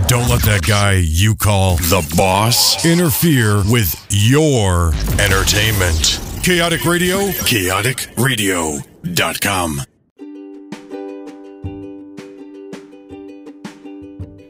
Don't 0.07 0.29
let 0.29 0.45
that 0.45 0.61
guy 0.65 0.93
you 0.93 1.35
call 1.35 1.75
the 1.79 2.09
boss 2.17 2.87
interfere 2.87 3.65
with 3.69 3.97
your 4.11 4.95
entertainment. 5.19 6.21
Chaotic 6.45 6.85
Radio, 6.85 7.31
chaoticradio.com. 7.31 9.83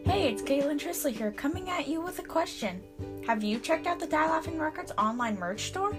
Hey, 0.05 0.29
it's 0.29 0.43
Caitlin 0.43 0.79
Trisler 0.79 1.13
here, 1.13 1.33
coming 1.33 1.71
at 1.71 1.89
you 1.89 2.03
with 2.03 2.19
a 2.19 2.25
question. 2.25 2.83
Have 3.27 3.43
you 3.43 3.59
checked 3.59 3.87
out 3.87 4.01
the 4.01 4.07
Die 4.07 4.29
Laughing 4.29 4.59
Records 4.59 4.93
online 4.99 5.39
merch 5.39 5.69
store? 5.69 5.97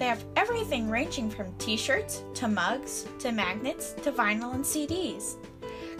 They 0.00 0.06
have 0.06 0.24
everything 0.34 0.88
ranging 0.88 1.28
from 1.28 1.52
t 1.58 1.76
shirts 1.76 2.24
to 2.32 2.48
mugs 2.48 3.06
to 3.18 3.32
magnets 3.32 3.92
to 4.02 4.10
vinyl 4.10 4.54
and 4.54 4.64
CDs. 4.64 5.36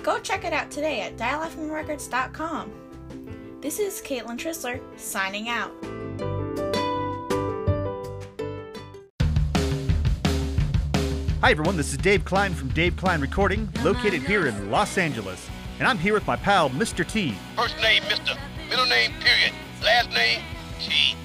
Go 0.03 0.19
check 0.19 0.45
it 0.45 0.55
out 0.55 0.71
today 0.71 1.03
at 1.03 1.19
dielaughingrecords.com. 1.19 2.73
This 3.61 3.79
is 3.79 4.01
Caitlin 4.01 4.39
Trisler 4.39 4.81
signing 4.99 5.51
out. 5.51 5.71
Hi, 11.43 11.51
everyone. 11.51 11.77
This 11.77 11.93
is 11.93 11.99
Dave 11.99 12.25
Klein 12.25 12.55
from 12.55 12.69
Dave 12.69 12.97
Klein 12.97 13.21
Recording, 13.21 13.69
located 13.83 14.23
here 14.23 14.47
in 14.47 14.71
Los 14.71 14.97
Angeles. 14.97 15.47
And 15.79 15.87
I'm 15.87 15.99
here 15.99 16.15
with 16.15 16.27
my 16.27 16.37
pal, 16.37 16.71
Mr. 16.71 17.07
T. 17.07 17.35
First 17.55 17.77
name, 17.83 18.03
Mr. 18.05 18.35
Middle 18.71 18.87
name, 18.87 19.13
period. 19.21 19.53
Last 19.83 20.09
name, 20.09 20.41
T. 20.79 21.17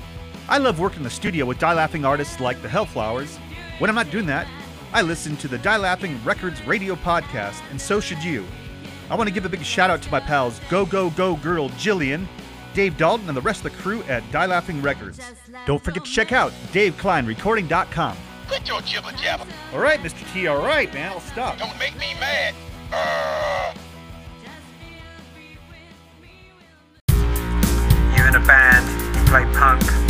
I 0.47 0.57
love 0.59 0.79
working 0.79 0.99
in 0.99 1.03
the 1.03 1.09
studio 1.09 1.45
with 1.45 1.59
die 1.59 1.73
laughing 1.73 2.05
artists 2.05 2.39
like 2.39 2.61
the 2.61 2.67
Hellflowers. 2.67 3.37
When 3.79 3.89
I'm 3.89 3.95
not 3.95 4.11
doing 4.11 4.27
that, 4.27 4.47
I 4.93 5.01
listen 5.01 5.35
to 5.37 5.47
the 5.47 5.57
Die 5.57 5.77
Laughing 5.77 6.17
Records 6.23 6.65
radio 6.65 6.95
podcast, 6.95 7.61
and 7.71 7.81
so 7.81 7.99
should 7.99 8.23
you. 8.23 8.45
I 9.09 9.15
want 9.15 9.27
to 9.27 9.33
give 9.33 9.43
a 9.45 9.49
big 9.49 9.63
shout 9.63 9.89
out 9.89 10.01
to 10.03 10.11
my 10.11 10.19
pals 10.21 10.59
Go 10.69 10.85
Go 10.85 11.09
Go 11.09 11.35
Girl 11.35 11.69
Jillian, 11.71 12.25
Dave 12.73 12.95
Dalton, 12.97 13.27
and 13.27 13.35
the 13.35 13.41
rest 13.41 13.65
of 13.65 13.71
the 13.71 13.77
crew 13.81 14.03
at 14.03 14.23
Die 14.31 14.45
Laughing 14.45 14.81
Records. 14.81 15.19
Don't 15.65 15.83
forget 15.83 16.05
to 16.05 16.11
check 16.11 16.31
out 16.31 16.51
DaveKleinRecording.com. 16.71 18.17
Quit 18.47 18.67
your 18.67 18.81
jibber 18.81 19.11
jabber. 19.13 19.45
All 19.73 19.79
right, 19.79 19.99
Mr. 19.99 20.31
T, 20.33 20.47
all 20.47 20.61
right, 20.61 20.93
man, 20.93 21.11
I'll 21.11 21.19
stop. 21.19 21.57
Don't 21.57 21.77
make 21.79 21.95
me 21.97 22.13
mad. 22.19 22.53
Uh, 22.93 23.73
You're 28.15 28.27
in 28.27 28.35
a 28.35 28.45
band, 28.45 29.15
you 29.15 29.23
play 29.25 29.43
punk, 29.59 29.81
you 29.83 29.89
gig, 29.89 29.91
you 29.91 30.04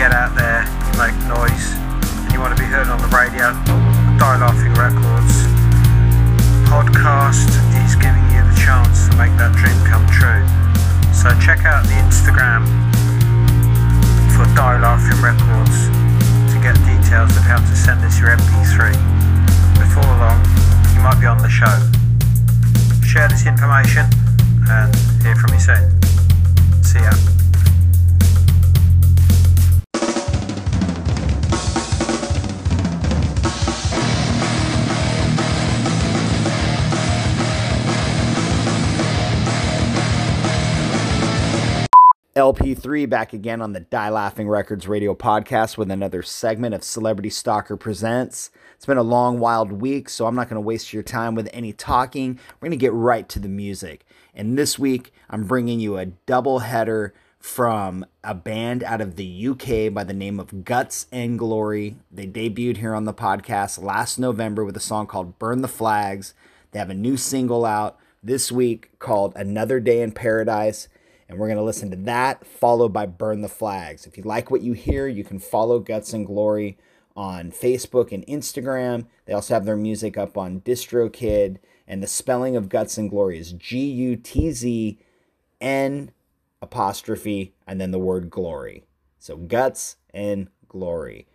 get 0.00 0.16
out 0.16 0.32
there, 0.32 0.64
you 0.64 0.96
make 0.96 1.12
noise, 1.28 1.76
and 2.24 2.32
you 2.32 2.40
want 2.40 2.56
to 2.56 2.56
be 2.56 2.64
heard 2.64 2.88
on 2.88 2.96
the 3.04 3.12
radio. 3.12 3.52
Die 4.16 4.36
Laughing 4.40 4.72
Records 4.72 5.44
podcast 6.64 7.52
is 7.84 8.00
giving 8.00 8.24
you 8.32 8.40
the 8.40 8.56
chance 8.56 9.04
to 9.04 9.16
make 9.20 9.28
that 9.36 9.52
dream 9.60 9.76
come 9.84 10.00
true. 10.08 10.40
So 11.12 11.28
check 11.36 11.68
out 11.68 11.84
the 11.84 12.00
Instagram 12.00 12.64
for 14.32 14.48
Die 14.56 14.80
Laughing 14.80 15.20
Records 15.20 15.92
to 16.48 16.56
get 16.64 16.80
details 16.88 17.36
of 17.36 17.44
how 17.44 17.60
to 17.60 17.76
send 17.76 18.00
us 18.00 18.16
your 18.16 18.32
MP3. 18.32 18.96
Before 19.76 20.08
long, 20.16 20.40
you 20.96 21.04
might 21.04 21.20
be 21.20 21.28
on 21.28 21.44
the 21.44 21.52
show. 21.52 21.76
Share 23.04 23.28
this 23.28 23.44
information 23.44 24.08
and 24.64 24.96
hear 25.20 25.36
from 25.36 25.52
you 25.52 25.60
soon. 25.60 25.92
See 26.80 27.04
ya. 27.04 27.39
LP3 42.36 43.10
back 43.10 43.32
again 43.32 43.60
on 43.60 43.72
the 43.72 43.80
Die 43.80 44.08
Laughing 44.08 44.48
Records 44.48 44.86
radio 44.86 45.16
podcast 45.16 45.76
with 45.76 45.90
another 45.90 46.22
segment 46.22 46.76
of 46.76 46.84
Celebrity 46.84 47.28
Stalker 47.28 47.76
Presents. 47.76 48.52
It's 48.76 48.86
been 48.86 48.96
a 48.96 49.02
long, 49.02 49.40
wild 49.40 49.72
week, 49.72 50.08
so 50.08 50.26
I'm 50.26 50.36
not 50.36 50.48
going 50.48 50.54
to 50.54 50.60
waste 50.60 50.92
your 50.92 51.02
time 51.02 51.34
with 51.34 51.50
any 51.52 51.72
talking. 51.72 52.38
We're 52.60 52.68
going 52.68 52.78
to 52.78 52.82
get 52.82 52.92
right 52.92 53.28
to 53.30 53.40
the 53.40 53.48
music. 53.48 54.06
And 54.32 54.56
this 54.56 54.78
week, 54.78 55.12
I'm 55.28 55.44
bringing 55.44 55.80
you 55.80 55.98
a 55.98 56.06
double 56.06 56.60
header 56.60 57.14
from 57.40 58.06
a 58.22 58.34
band 58.34 58.84
out 58.84 59.00
of 59.00 59.16
the 59.16 59.48
UK 59.48 59.92
by 59.92 60.04
the 60.04 60.14
name 60.14 60.38
of 60.38 60.64
Guts 60.64 61.06
and 61.10 61.36
Glory. 61.36 61.96
They 62.12 62.28
debuted 62.28 62.76
here 62.76 62.94
on 62.94 63.06
the 63.06 63.12
podcast 63.12 63.82
last 63.82 64.20
November 64.20 64.64
with 64.64 64.76
a 64.76 64.80
song 64.80 65.08
called 65.08 65.40
Burn 65.40 65.62
the 65.62 65.68
Flags. 65.68 66.34
They 66.70 66.78
have 66.78 66.90
a 66.90 66.94
new 66.94 67.16
single 67.16 67.64
out 67.64 67.98
this 68.22 68.52
week 68.52 68.90
called 69.00 69.32
Another 69.34 69.80
Day 69.80 70.00
in 70.00 70.12
Paradise. 70.12 70.88
And 71.30 71.38
we're 71.38 71.46
going 71.46 71.58
to 71.58 71.62
listen 71.62 71.92
to 71.92 71.96
that, 71.96 72.44
followed 72.44 72.92
by 72.92 73.06
Burn 73.06 73.40
the 73.40 73.48
Flags. 73.48 74.04
If 74.04 74.18
you 74.18 74.24
like 74.24 74.50
what 74.50 74.62
you 74.62 74.72
hear, 74.72 75.06
you 75.06 75.22
can 75.22 75.38
follow 75.38 75.78
Guts 75.78 76.12
and 76.12 76.26
Glory 76.26 76.76
on 77.14 77.52
Facebook 77.52 78.10
and 78.10 78.26
Instagram. 78.26 79.06
They 79.26 79.32
also 79.32 79.54
have 79.54 79.64
their 79.64 79.76
music 79.76 80.18
up 80.18 80.36
on 80.36 80.60
DistroKid. 80.62 81.58
And 81.86 82.02
the 82.02 82.08
spelling 82.08 82.56
of 82.56 82.68
Guts 82.68 82.98
and 82.98 83.08
Glory 83.08 83.38
is 83.38 83.52
G 83.52 83.78
U 83.78 84.16
T 84.16 84.50
Z 84.50 84.98
N 85.60 86.10
apostrophe 86.60 87.54
and 87.64 87.80
then 87.80 87.92
the 87.92 88.00
word 88.00 88.28
glory. 88.28 88.86
So 89.20 89.36
Guts 89.36 89.98
and 90.12 90.48
Glory. 90.66 91.28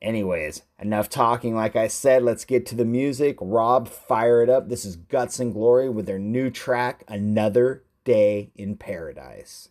Anyways, 0.00 0.62
enough 0.78 1.08
talking. 1.08 1.56
Like 1.56 1.74
I 1.74 1.88
said, 1.88 2.22
let's 2.22 2.44
get 2.44 2.64
to 2.66 2.76
the 2.76 2.84
music. 2.84 3.38
Rob, 3.40 3.88
fire 3.88 4.40
it 4.40 4.48
up. 4.48 4.68
This 4.68 4.84
is 4.84 4.94
Guts 4.94 5.40
and 5.40 5.52
Glory 5.52 5.88
with 5.88 6.06
their 6.06 6.20
new 6.20 6.48
track, 6.48 7.02
Another 7.08 7.82
Day 8.04 8.50
in 8.56 8.76
Paradise. 8.76 9.68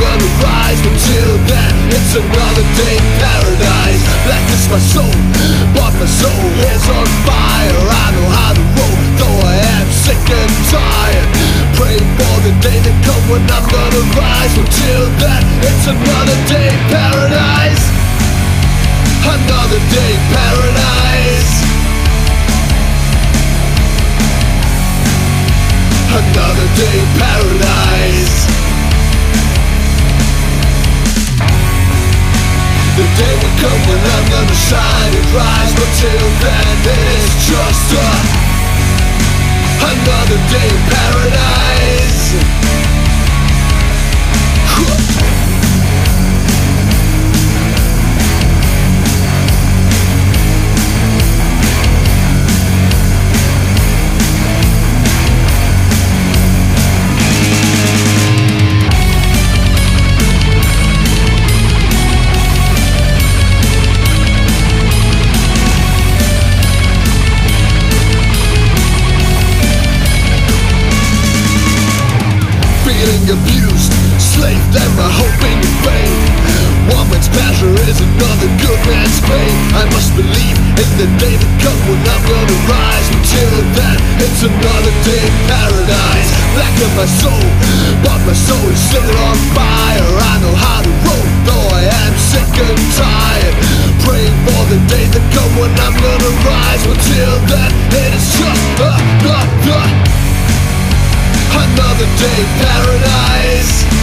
Gonna 0.00 0.30
rise. 0.44 0.80
Until 0.80 1.30
then, 1.48 1.74
it's 1.92 2.12
another 2.16 2.66
day 2.76 2.96
in 2.96 3.08
paradise. 3.20 4.02
Black 4.24 4.46
is 4.52 4.64
my 4.68 4.80
soul, 4.80 5.16
but 5.76 5.92
my 5.96 6.08
soul 6.08 6.46
is 6.72 6.84
on 6.92 7.08
fire. 7.24 7.80
I 8.04 8.06
know 8.14 8.28
how 8.36 8.52
to 8.56 8.64
roll, 8.76 8.98
though 9.20 9.38
I 9.44 9.56
am 9.80 9.88
sick 9.90 10.20
and 10.20 10.52
tired. 10.72 11.28
Pray 11.78 11.98
for 12.18 12.36
the 12.46 12.52
day 12.60 12.78
to 12.80 12.92
come 13.06 13.24
when 13.30 13.42
I'm 13.48 13.66
gonna 13.66 14.04
rise. 14.16 14.54
Until 14.56 15.04
then, 15.22 15.44
it's 15.64 15.86
another 15.88 16.38
day 16.50 16.68
in 16.72 16.80
paradise. 16.92 17.86
Another 19.26 19.80
day 19.90 20.14
in 20.14 20.22
paradise 20.32 20.96
Another 26.14 26.68
day 26.76 27.00
in 27.00 27.08
paradise 27.18 28.55
The 32.96 33.02
day 33.02 33.34
will 33.36 33.56
come 33.60 33.80
when 33.92 34.00
I'm 34.00 34.26
gonna 34.30 34.54
shine 34.54 35.12
and 35.12 35.28
rise 35.36 35.72
But 35.76 35.90
till 36.00 36.28
then 36.40 36.76
it's 37.12 37.44
just 37.44 37.92
a 37.92 38.08
Another 39.84 40.40
day 40.48 40.68
in 40.72 40.80
paradise 40.88 42.65
another 78.46 78.62
good 78.62 78.80
man's 78.86 79.20
pain. 79.20 79.54
I 79.74 79.84
must 79.90 80.14
believe 80.14 80.56
in 80.78 80.90
the 80.98 81.08
day 81.18 81.34
that 81.36 81.52
comes 81.62 81.82
when 81.90 81.98
I'm 82.06 82.22
gonna 82.26 82.58
rise. 82.70 83.06
Until 83.10 83.50
then, 83.74 83.96
it's 84.22 84.42
another 84.42 84.94
day 85.02 85.22
in 85.26 85.34
paradise. 85.50 86.30
Black 86.54 86.74
in 86.78 86.92
my 86.94 87.06
soul, 87.06 87.46
but 88.02 88.18
my 88.26 88.34
soul 88.34 88.66
is 88.70 88.78
still 88.78 89.16
on 89.26 89.36
fire. 89.54 90.08
I 90.30 90.34
know 90.42 90.54
how 90.54 90.80
to 90.82 90.92
roll, 91.02 91.26
though 91.46 91.68
I 91.74 91.82
am 92.06 92.14
sick 92.18 92.50
and 92.62 92.78
tired. 92.94 93.54
Praying 94.06 94.36
for 94.46 94.62
the 94.70 94.78
day 94.86 95.06
that 95.10 95.24
comes 95.34 95.54
when 95.58 95.72
I'm 95.82 95.96
gonna 95.98 96.32
rise. 96.46 96.82
Until 96.86 97.34
then, 97.50 97.70
it 97.98 98.10
is 98.14 98.26
just 98.38 98.78
uh, 98.78 98.94
uh, 99.26 99.74
uh, 99.74 99.90
another 101.66 102.08
day 102.20 102.36
in 102.38 102.50
paradise. 102.62 103.95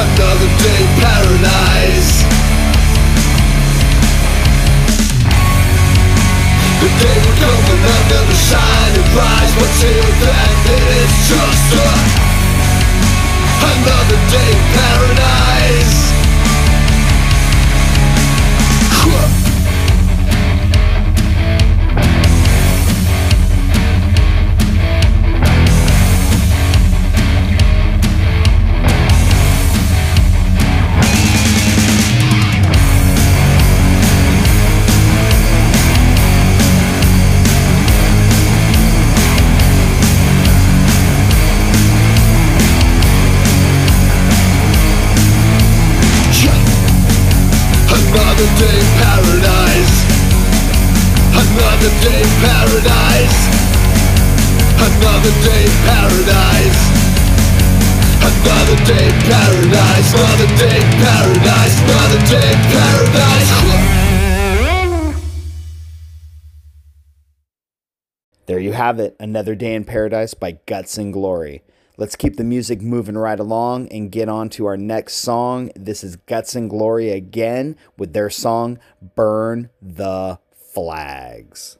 Another 0.00 0.48
day 0.64 0.82
paradise. 0.96 2.24
The 6.80 6.88
day 6.88 7.16
will 7.20 7.36
come 7.36 7.60
when 7.68 7.80
I'm 7.84 8.08
gonna 8.08 8.34
shine 8.34 8.94
and 8.96 9.08
rise 9.12 9.52
But 9.60 9.70
till 9.76 10.10
then 10.24 10.52
it 10.72 10.84
is 11.04 11.12
just 11.28 11.74
a, 11.76 11.90
Another 13.60 14.18
day 14.32 14.54
paradise 14.72 16.19
day 52.02 52.22
in 52.22 52.28
paradise. 52.40 53.38
Another 54.80 55.32
day 55.44 55.64
in 55.64 55.76
paradise. 55.84 56.80
Another 58.24 58.78
day 58.88 59.04
in 59.04 59.16
paradise. 59.28 60.08
Another 60.14 60.48
day 60.56 60.76
in 60.80 60.88
paradise. 61.04 61.76
Another 61.80 62.20
day 62.26 62.52
in 62.52 62.60
paradise. 62.72 63.50
There 68.46 68.58
you 68.58 68.72
have 68.72 68.98
it, 68.98 69.14
Another 69.20 69.54
Day 69.54 69.74
in 69.74 69.84
Paradise 69.84 70.34
by 70.34 70.58
Guts 70.66 70.98
and 70.98 71.12
Glory. 71.12 71.62
Let's 71.96 72.16
keep 72.16 72.36
the 72.36 72.44
music 72.44 72.80
moving 72.80 73.16
right 73.16 73.38
along 73.38 73.88
and 73.88 74.10
get 74.10 74.28
on 74.28 74.48
to 74.50 74.66
our 74.66 74.76
next 74.76 75.16
song. 75.16 75.70
This 75.76 76.02
is 76.02 76.16
Guts 76.16 76.56
and 76.56 76.68
Glory 76.68 77.10
again 77.10 77.76
with 77.98 78.12
their 78.14 78.30
song 78.30 78.78
Burn 79.14 79.68
the 79.80 80.40
Flags. 80.72 81.78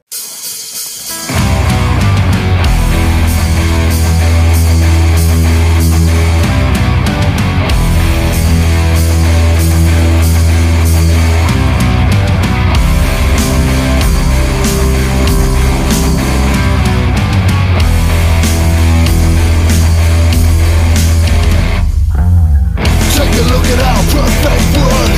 Take 23.15 23.35
a 23.35 23.45
look 23.47 23.65
at 23.71 23.79
our 23.79 24.03
perfect 24.11 24.65
world 24.75 25.11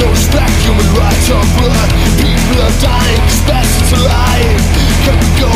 No 0.00 0.10
respect, 0.10 0.50
human 0.64 0.94
rights 0.96 1.30
or 1.30 1.44
blood 1.60 2.21
Are 2.52 2.80
dying, 2.80 3.16
bastards 3.46 3.92
are 3.94 4.04
lying 4.04 4.58
Can 5.04 5.18
we 5.18 5.40
go 5.40 5.51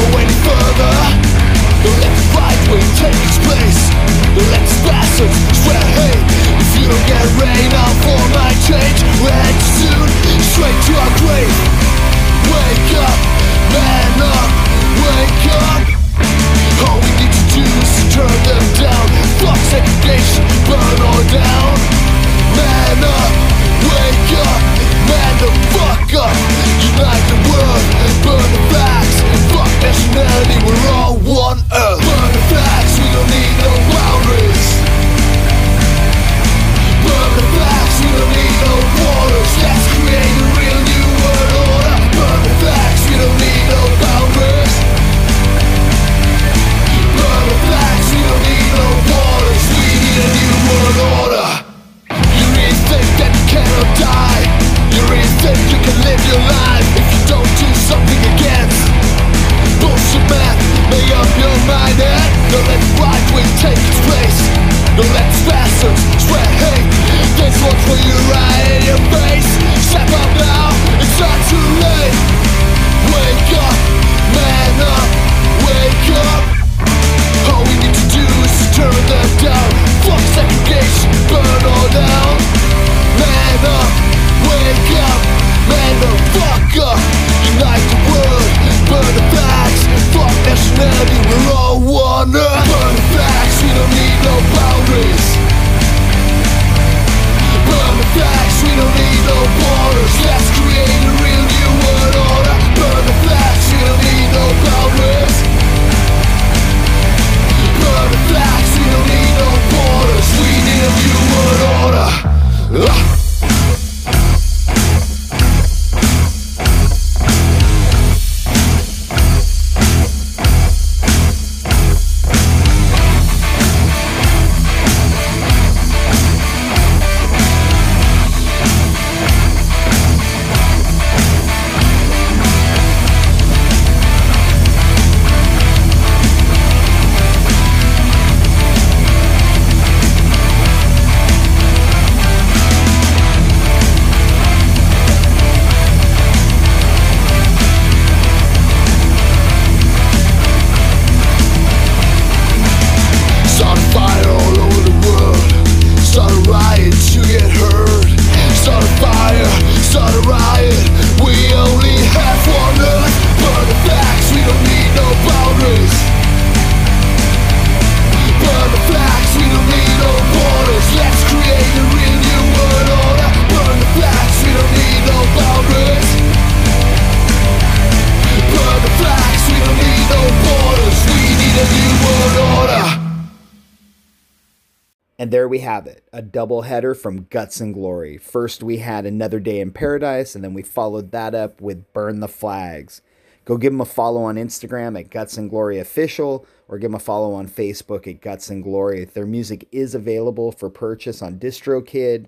from 186.96 187.24
Guts 187.30 187.60
and 187.60 187.74
Glory. 187.74 188.18
First, 188.18 188.62
we 188.62 188.78
had 188.78 189.06
Another 189.06 189.40
Day 189.40 189.60
in 189.60 189.70
Paradise, 189.70 190.34
and 190.34 190.42
then 190.42 190.54
we 190.54 190.62
followed 190.62 191.12
that 191.12 191.34
up 191.34 191.60
with 191.60 191.92
Burn 191.92 192.20
the 192.20 192.28
Flags. 192.28 193.02
Go 193.44 193.56
give 193.56 193.72
them 193.72 193.80
a 193.80 193.84
follow 193.84 194.24
on 194.24 194.34
Instagram 194.34 194.98
at 194.98 195.10
Guts 195.10 195.36
and 195.36 195.48
Glory 195.48 195.78
Official, 195.78 196.46
or 196.66 196.78
give 196.78 196.90
them 196.90 196.96
a 196.96 196.98
follow 196.98 197.32
on 197.32 197.48
Facebook 197.48 198.08
at 198.08 198.20
Guts 198.20 198.50
and 198.50 198.62
Glory. 198.62 199.04
Their 199.04 199.26
music 199.26 199.68
is 199.70 199.94
available 199.94 200.50
for 200.50 200.68
purchase 200.68 201.22
on 201.22 201.38
DistroKid, 201.38 202.26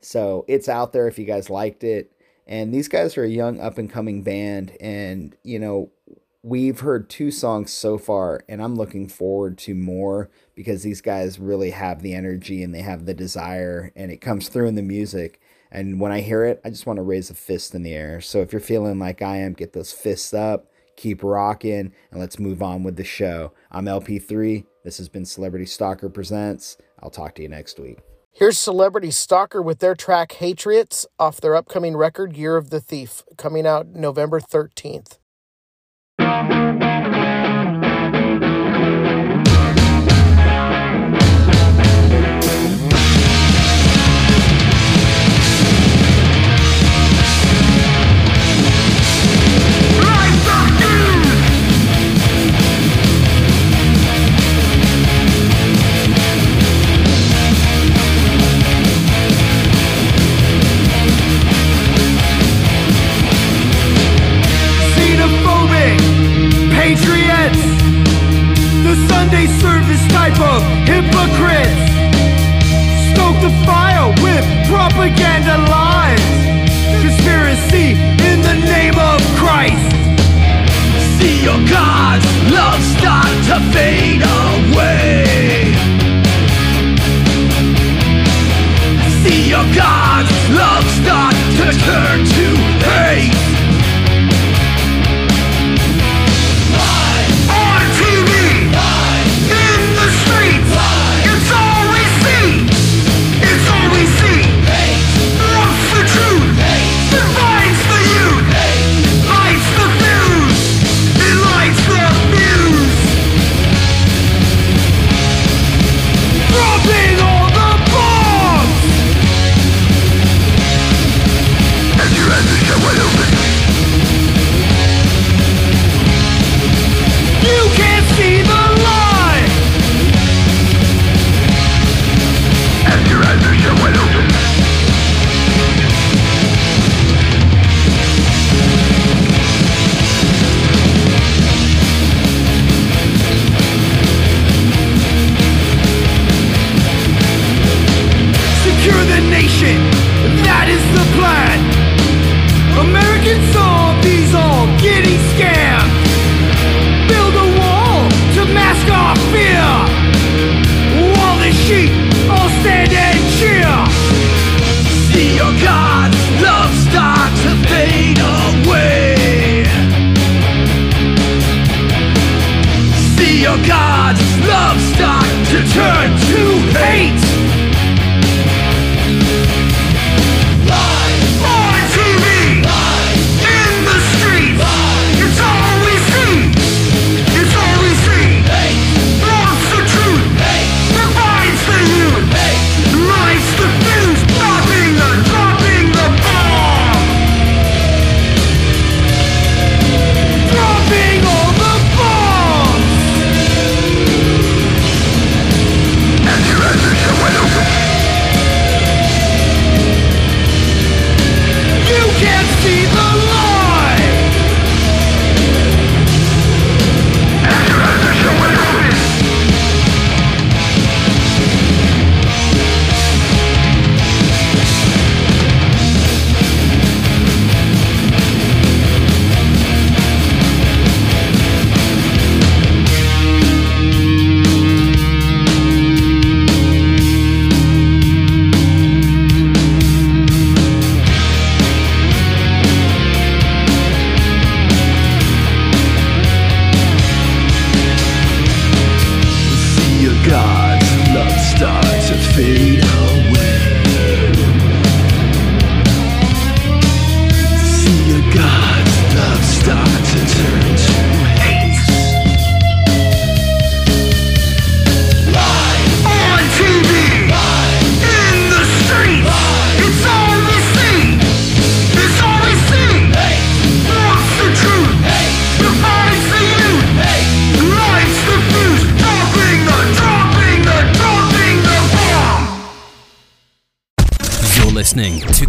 so 0.00 0.44
it's 0.48 0.68
out 0.68 0.92
there 0.92 1.06
if 1.06 1.18
you 1.18 1.26
guys 1.26 1.50
liked 1.50 1.84
it. 1.84 2.10
And 2.46 2.72
these 2.72 2.88
guys 2.88 3.18
are 3.18 3.24
a 3.24 3.28
young 3.28 3.60
up 3.60 3.76
and 3.76 3.90
coming 3.90 4.22
band, 4.22 4.76
and 4.80 5.36
you 5.42 5.58
know, 5.58 5.90
we've 6.42 6.80
heard 6.80 7.10
two 7.10 7.30
songs 7.30 7.72
so 7.72 7.98
far, 7.98 8.40
and 8.48 8.62
I'm 8.62 8.76
looking 8.76 9.08
forward 9.08 9.58
to 9.58 9.74
more 9.74 10.30
because 10.54 10.82
these 10.82 11.00
guys 11.00 11.38
really 11.38 11.70
have 11.70 12.02
the 12.02 12.14
energy 12.14 12.62
and 12.62 12.74
they 12.74 12.82
have 12.82 13.06
the 13.06 13.14
desire, 13.14 13.92
and 13.96 14.10
it 14.10 14.20
comes 14.20 14.48
through 14.48 14.68
in 14.68 14.74
the 14.74 14.82
music. 14.82 15.40
And 15.70 16.00
when 16.00 16.12
I 16.12 16.20
hear 16.20 16.44
it, 16.44 16.60
I 16.64 16.70
just 16.70 16.86
want 16.86 16.98
to 16.98 17.02
raise 17.02 17.30
a 17.30 17.34
fist 17.34 17.74
in 17.74 17.82
the 17.82 17.94
air. 17.94 18.20
So 18.20 18.40
if 18.40 18.52
you're 18.52 18.60
feeling 18.60 18.98
like 18.98 19.22
I 19.22 19.38
am, 19.38 19.54
get 19.54 19.72
those 19.72 19.92
fists 19.92 20.32
up, 20.32 20.70
keep 20.96 21.22
rocking, 21.24 21.92
and 22.10 22.20
let's 22.20 22.38
move 22.38 22.62
on 22.62 22.84
with 22.84 22.96
the 22.96 23.04
show. 23.04 23.52
I'm 23.72 23.86
LP3. 23.86 24.64
This 24.84 24.98
has 24.98 25.08
been 25.08 25.24
Celebrity 25.24 25.66
Stalker 25.66 26.08
Presents. 26.08 26.76
I'll 27.02 27.10
talk 27.10 27.34
to 27.36 27.42
you 27.42 27.48
next 27.48 27.80
week. 27.80 27.98
Here's 28.30 28.58
Celebrity 28.58 29.10
Stalker 29.10 29.62
with 29.62 29.78
their 29.78 29.94
track 29.94 30.32
Hatriots 30.32 31.06
off 31.18 31.40
their 31.40 31.54
upcoming 31.54 31.96
record 31.96 32.36
Year 32.36 32.56
of 32.56 32.70
the 32.70 32.80
Thief, 32.80 33.22
coming 33.36 33.66
out 33.66 33.88
November 33.88 34.40
13th. 34.40 35.18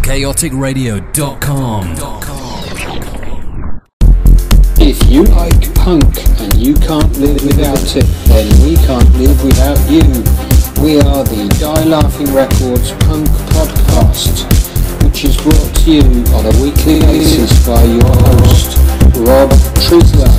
chaoticradio.com. 0.06 1.82
If 4.78 5.10
you 5.10 5.24
like 5.24 5.74
punk 5.74 6.22
and 6.38 6.54
you 6.54 6.74
can't 6.74 7.10
live 7.18 7.42
without 7.42 7.96
it, 7.96 8.06
then 8.30 8.46
we 8.62 8.76
can't 8.86 9.10
live 9.18 9.42
without 9.42 9.76
you. 9.90 10.06
We 10.80 11.00
are 11.02 11.24
the 11.26 11.50
Die 11.58 11.84
Laughing 11.86 12.32
Records 12.32 12.92
Punk 13.02 13.26
Podcast, 13.50 14.46
which 15.02 15.24
is 15.24 15.36
brought 15.42 15.74
to 15.82 15.90
you 15.90 16.06
on 16.38 16.46
a 16.46 16.54
weekly 16.62 17.00
basis 17.00 17.50
by 17.66 17.82
your 17.82 18.14
host, 18.30 18.78
Rob 19.26 19.50
Trisler, 19.82 20.30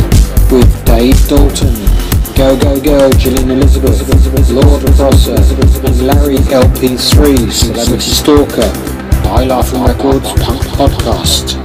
with 0.50 0.72
Dave 0.86 1.20
Dalton, 1.28 1.76
Go 2.40 2.56
Go 2.56 2.80
Go, 2.80 3.10
Jillian 3.20 3.52
Elizabeth, 3.52 4.00
Lord 4.50 4.86
Prosser, 4.96 5.36
and 5.36 6.08
Larry 6.08 6.38
LP3, 6.56 7.52
Celebrity 7.52 8.00
Stalker. 8.00 8.97
Die 9.28 9.44
Laughing 9.44 9.84
Records 9.84 10.32
Punk 10.42 10.62
Podcast. 10.78 11.58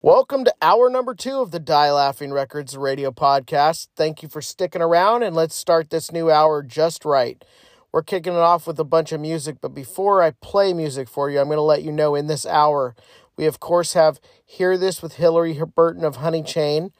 Welcome 0.00 0.44
to 0.44 0.54
hour 0.62 0.88
number 0.88 1.16
two 1.16 1.40
of 1.40 1.50
the 1.50 1.58
Die 1.58 1.90
Laughing 1.90 2.30
Records 2.30 2.76
radio 2.76 3.10
podcast. 3.10 3.88
Thank 3.96 4.22
you 4.22 4.28
for 4.28 4.40
sticking 4.40 4.80
around, 4.80 5.24
and 5.24 5.34
let's 5.34 5.56
start 5.56 5.90
this 5.90 6.12
new 6.12 6.30
hour 6.30 6.62
just 6.62 7.04
right. 7.04 7.44
We're 7.90 8.04
kicking 8.04 8.34
it 8.34 8.38
off 8.38 8.68
with 8.68 8.78
a 8.78 8.84
bunch 8.84 9.10
of 9.10 9.20
music, 9.20 9.56
but 9.60 9.74
before 9.74 10.22
I 10.22 10.30
play 10.30 10.72
music 10.72 11.08
for 11.08 11.28
you, 11.28 11.40
I'm 11.40 11.46
going 11.46 11.56
to 11.56 11.62
let 11.62 11.82
you 11.82 11.90
know 11.90 12.14
in 12.14 12.28
this 12.28 12.46
hour, 12.46 12.94
we 13.36 13.46
of 13.46 13.58
course 13.58 13.94
have 13.94 14.20
Hear 14.46 14.78
This 14.78 15.02
with 15.02 15.14
Hillary 15.14 15.60
Burton 15.74 16.04
of 16.04 16.16
Honey 16.16 16.44
Chain. 16.44 16.92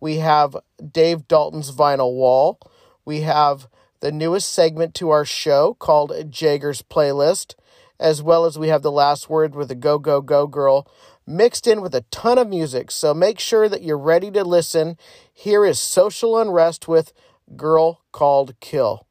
We 0.00 0.16
have 0.16 0.56
Dave 0.90 1.28
Dalton's 1.28 1.70
Vinyl 1.70 2.14
Wall. 2.14 2.58
We 3.04 3.20
have 3.20 3.68
the 4.02 4.12
newest 4.12 4.52
segment 4.52 4.94
to 4.94 5.10
our 5.10 5.24
show 5.24 5.74
called 5.74 6.12
Jagger's 6.28 6.82
Playlist, 6.82 7.54
as 8.00 8.20
well 8.20 8.44
as 8.44 8.58
we 8.58 8.66
have 8.66 8.82
the 8.82 8.90
last 8.90 9.30
word 9.30 9.54
with 9.54 9.68
the 9.68 9.76
Go 9.76 9.96
Go 10.00 10.20
Go 10.20 10.48
Girl 10.48 10.90
mixed 11.24 11.68
in 11.68 11.80
with 11.80 11.94
a 11.94 12.00
ton 12.10 12.36
of 12.36 12.48
music. 12.48 12.90
So 12.90 13.14
make 13.14 13.38
sure 13.38 13.68
that 13.68 13.82
you're 13.82 13.96
ready 13.96 14.32
to 14.32 14.42
listen. 14.42 14.98
Here 15.32 15.64
is 15.64 15.78
Social 15.78 16.36
Unrest 16.36 16.88
with 16.88 17.12
Girl 17.54 18.00
Called 18.10 18.58
Kill. 18.58 19.06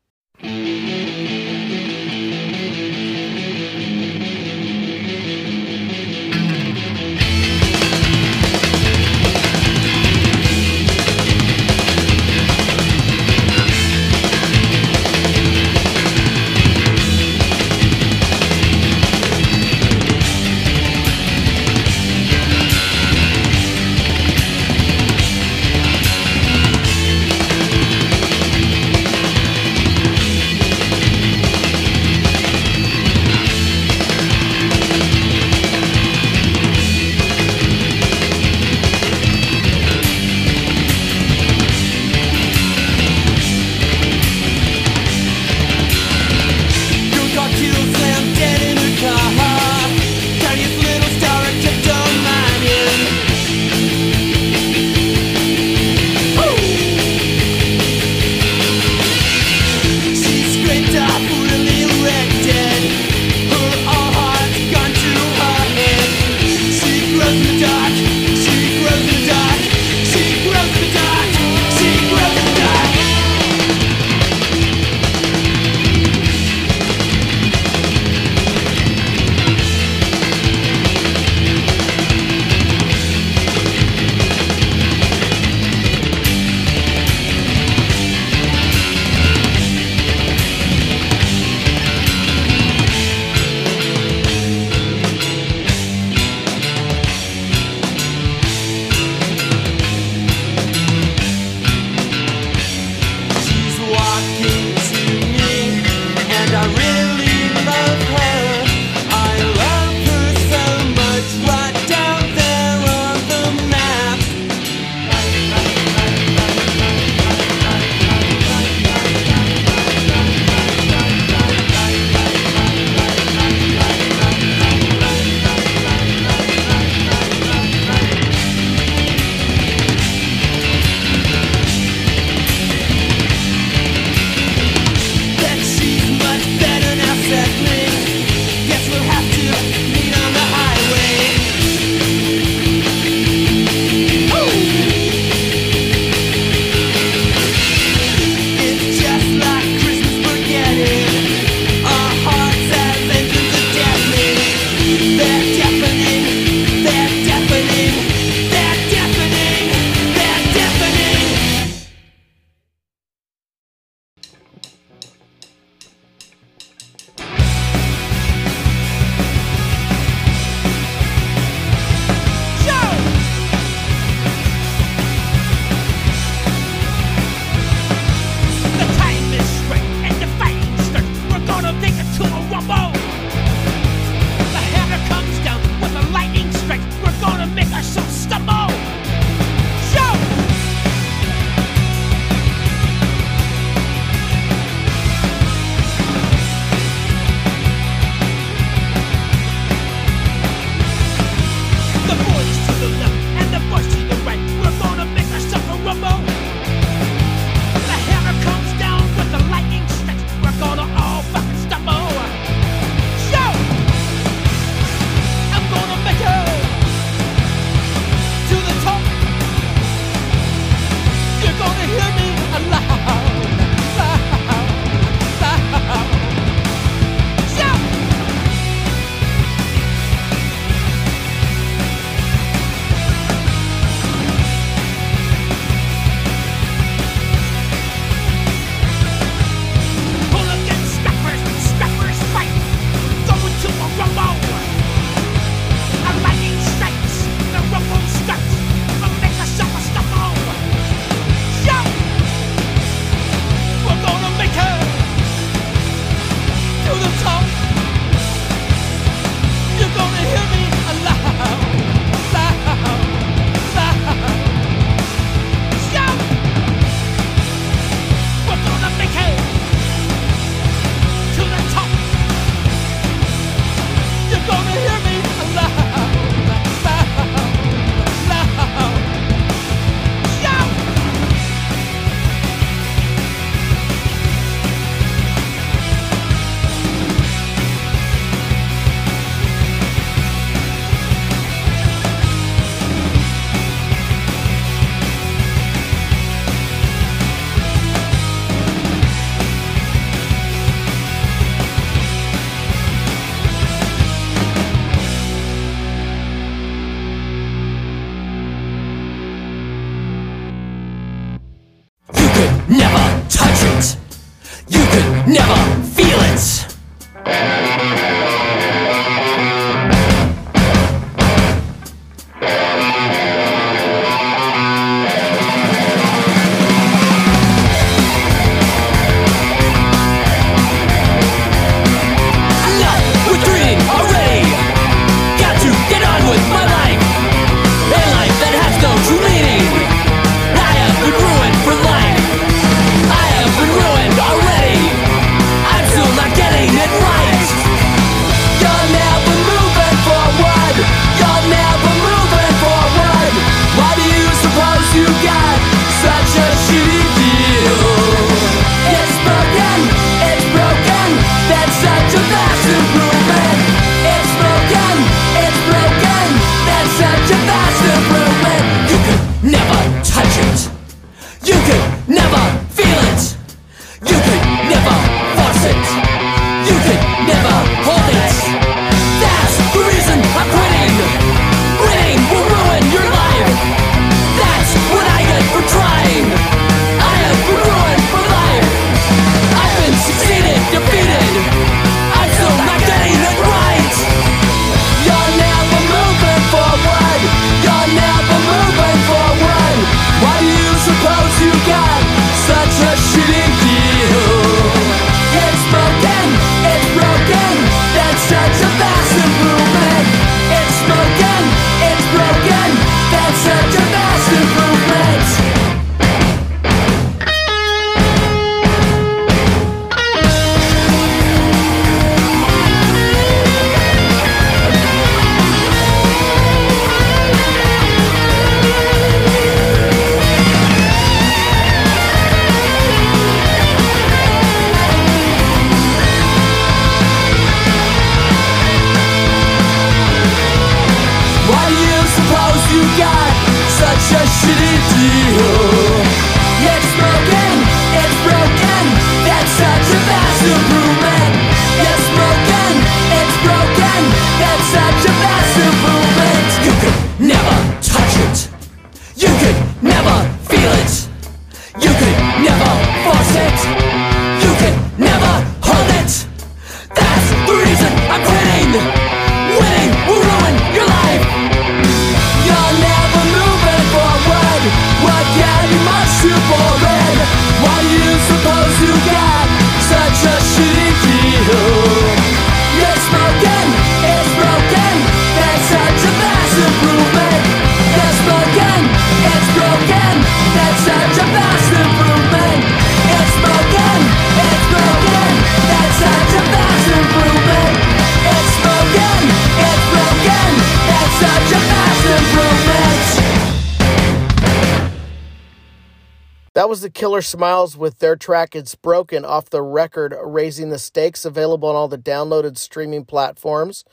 Killer 507.02 507.23
Smiles 507.23 507.76
with 507.76 507.98
their 507.98 508.15
track 508.15 508.56
It's 508.56 508.76
Broken 508.76 509.26
off 509.26 509.49
the 509.49 509.64
record 509.64 510.15
Raising 510.23 510.69
the 510.69 510.78
Stakes, 510.78 511.26
available 511.26 511.68
on 511.68 511.76
all 511.76 511.88
the 511.88 511.98
downloaded 511.98 512.60
streaming 512.60 513.06
platforms. 513.06 513.84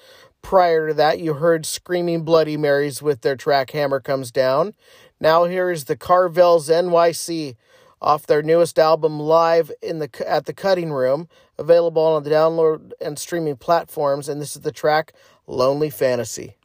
Prior 0.43 0.89
to 0.89 0.93
that, 0.93 1.18
you 1.18 1.32
heard 1.32 1.64
Screaming 1.64 2.22
Bloody 2.22 2.59
Marys 2.59 3.01
with 3.01 3.22
their 3.22 3.35
track 3.35 3.70
Hammer 3.70 3.98
Comes 3.98 4.30
Down. 4.30 4.74
Now 5.18 5.44
here 5.44 5.70
is 5.70 5.86
the 5.86 5.97
Carvels 5.97 6.68
NYC 6.68 7.56
off 8.02 8.26
their 8.26 8.43
newest 8.43 8.78
album 8.78 9.18
Live 9.18 9.72
in 9.80 10.01
the 10.01 10.10
at 10.28 10.44
the 10.44 10.52
Cutting 10.52 10.93
Room, 10.93 11.30
available 11.56 12.02
on 12.02 12.22
the 12.22 12.28
download 12.28 12.93
and 13.01 13.18
streaming 13.18 13.56
platforms, 13.56 14.28
and 14.28 14.39
this 14.39 14.55
is 14.55 14.60
the 14.60 14.70
track 14.70 15.14
Lonely 15.47 15.89
Fantasy. 15.89 16.56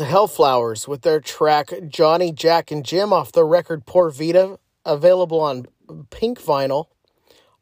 The 0.00 0.06
Hellflowers 0.06 0.88
with 0.88 1.02
their 1.02 1.20
track 1.20 1.74
Johnny, 1.86 2.32
Jack, 2.32 2.70
and 2.70 2.82
Jim 2.82 3.12
off 3.12 3.32
the 3.32 3.44
record 3.44 3.84
Poor 3.84 4.08
Vita, 4.10 4.58
available 4.86 5.40
on 5.40 5.66
pink 6.08 6.40
vinyl. 6.40 6.86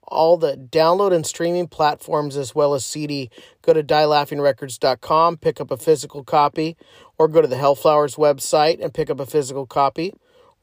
All 0.03 0.37
the 0.37 0.55
download 0.55 1.13
and 1.13 1.27
streaming 1.27 1.67
platforms 1.67 2.37
as 2.37 2.55
well 2.55 2.75
as 2.75 2.87
CD. 2.87 3.29
Go 3.61 3.73
to 3.73 3.83
dielaughingrecords.com, 3.83 5.39
pick 5.39 5.61
up 5.61 5.73
a 5.73 5.77
physical 5.77 6.23
copy, 6.23 6.77
or 7.19 7.27
go 7.27 7.43
to 7.43 7.49
the 7.49 7.57
Hellflowers 7.57 8.17
website 8.17 8.81
and 8.81 8.95
pick 8.95 9.11
up 9.11 9.19
a 9.19 9.27
physical 9.27 9.67
copy, 9.67 10.15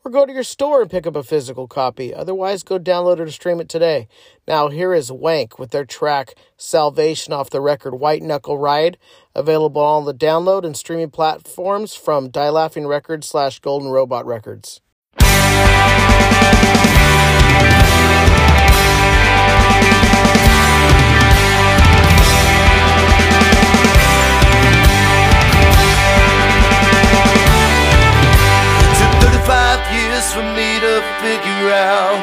or 0.06 0.12
go 0.12 0.26
to 0.26 0.32
your 0.32 0.44
store 0.44 0.84
and 0.84 0.92
pick 0.92 1.08
up 1.08 1.16
a 1.16 1.24
physical 1.24 1.68
copy. 1.68 2.14
Otherwise, 2.14 2.62
go 2.62 2.78
download 2.78 3.20
or 3.20 3.30
stream 3.32 3.60
it 3.60 3.68
today. 3.68 4.08
Now, 4.48 4.70
here 4.70 4.94
is 4.94 5.12
Wank 5.12 5.58
with 5.58 5.72
their 5.72 5.84
track 5.84 6.36
Salvation 6.56 7.34
off 7.34 7.50
the 7.50 7.60
record 7.60 7.96
White 7.96 8.22
Knuckle 8.22 8.60
Ride, 8.60 8.98
available 9.34 9.82
on 9.82 10.06
the 10.06 10.14
download 10.14 10.64
and 10.64 10.78
streaming 10.78 11.10
platforms 11.10 11.96
from 11.96 12.30
Die 12.30 12.50
Laughing 12.50 12.86
Records 12.86 13.28
slash 13.28 13.60
Golden 13.60 13.90
Robot 13.90 14.28
Records. 14.28 14.80
Figure 31.22 31.72
out. 31.72 32.20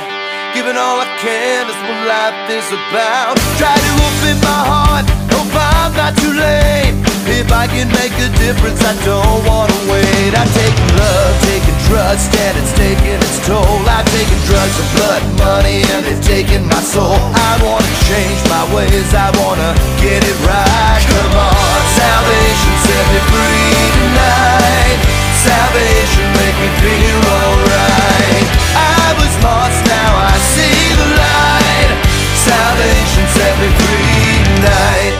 Giving 0.55 0.77
all 0.77 1.01
I 1.01 1.09
can 1.17 1.65
is 1.65 1.81
what 1.89 2.01
life 2.05 2.45
is 2.53 2.69
about. 2.69 3.41
Try 3.57 3.73
to 3.73 3.93
open 4.05 4.37
my 4.45 4.61
heart, 4.69 5.07
hope 5.33 5.49
I'm 5.49 5.97
not 5.97 6.13
too 6.21 6.35
late. 6.37 6.93
If 7.25 7.49
I 7.49 7.65
can 7.71 7.89
make 7.97 8.13
a 8.21 8.29
difference, 8.37 8.83
I 8.85 8.93
don't 9.07 9.41
wanna 9.49 9.79
wait. 9.89 10.37
I've 10.37 10.53
taken 10.53 10.89
love, 11.01 11.33
taken 11.49 11.73
trust, 11.89 12.29
and 12.37 12.55
it's 12.61 12.75
taken 12.77 13.17
its 13.17 13.41
toll. 13.49 13.81
I've 13.89 14.05
taken 14.13 14.37
drugs 14.45 14.77
and 14.77 14.91
blood, 14.99 15.23
money, 15.41 15.81
and 15.95 16.05
it's 16.05 16.21
taken 16.27 16.67
my 16.69 16.83
soul. 16.85 17.17
I 17.17 17.53
wanna 17.65 17.93
change 18.13 18.41
my 18.53 18.65
ways, 18.77 19.09
I 19.15 19.33
wanna 19.41 19.73
get 20.05 20.21
it 20.21 20.39
right. 20.45 21.01
Come 21.09 21.35
on, 21.39 21.81
salvation 21.97 22.75
set 22.85 23.05
me 23.09 23.21
free 23.33 23.89
tonight. 23.97 24.99
Salvation 25.41 26.27
make 26.37 26.57
me 26.61 26.71
feel 26.83 27.21
alright. 27.41 28.72
I 29.13 29.15
was 29.15 29.37
lost, 29.45 29.81
now 29.85 30.13
I 30.25 30.35
see 30.57 30.81
the 30.97 31.09
light. 31.21 31.91
Salvation 32.49 33.25
set 33.37 33.53
me 33.61 33.69
free 33.77 34.41
tonight. 34.49 35.15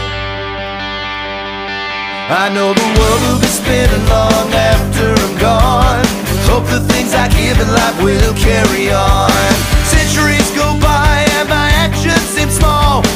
I 2.33 2.49
know 2.57 2.73
the 2.73 2.89
world 2.97 3.21
will 3.29 3.41
be 3.45 3.53
spinning 3.53 4.07
long 4.09 4.49
after 4.49 5.13
I'm 5.13 5.37
gone. 5.37 6.05
Hope 6.49 6.65
the 6.73 6.81
things 6.89 7.13
I 7.13 7.29
give 7.37 7.61
in 7.61 7.69
life 7.69 7.99
will 8.01 8.33
carry 8.41 8.89
on. 8.89 9.53
Centuries 9.93 10.49
go 10.57 10.73
by 10.81 11.29
and 11.37 11.53
my 11.53 11.69
actions. 11.77 12.33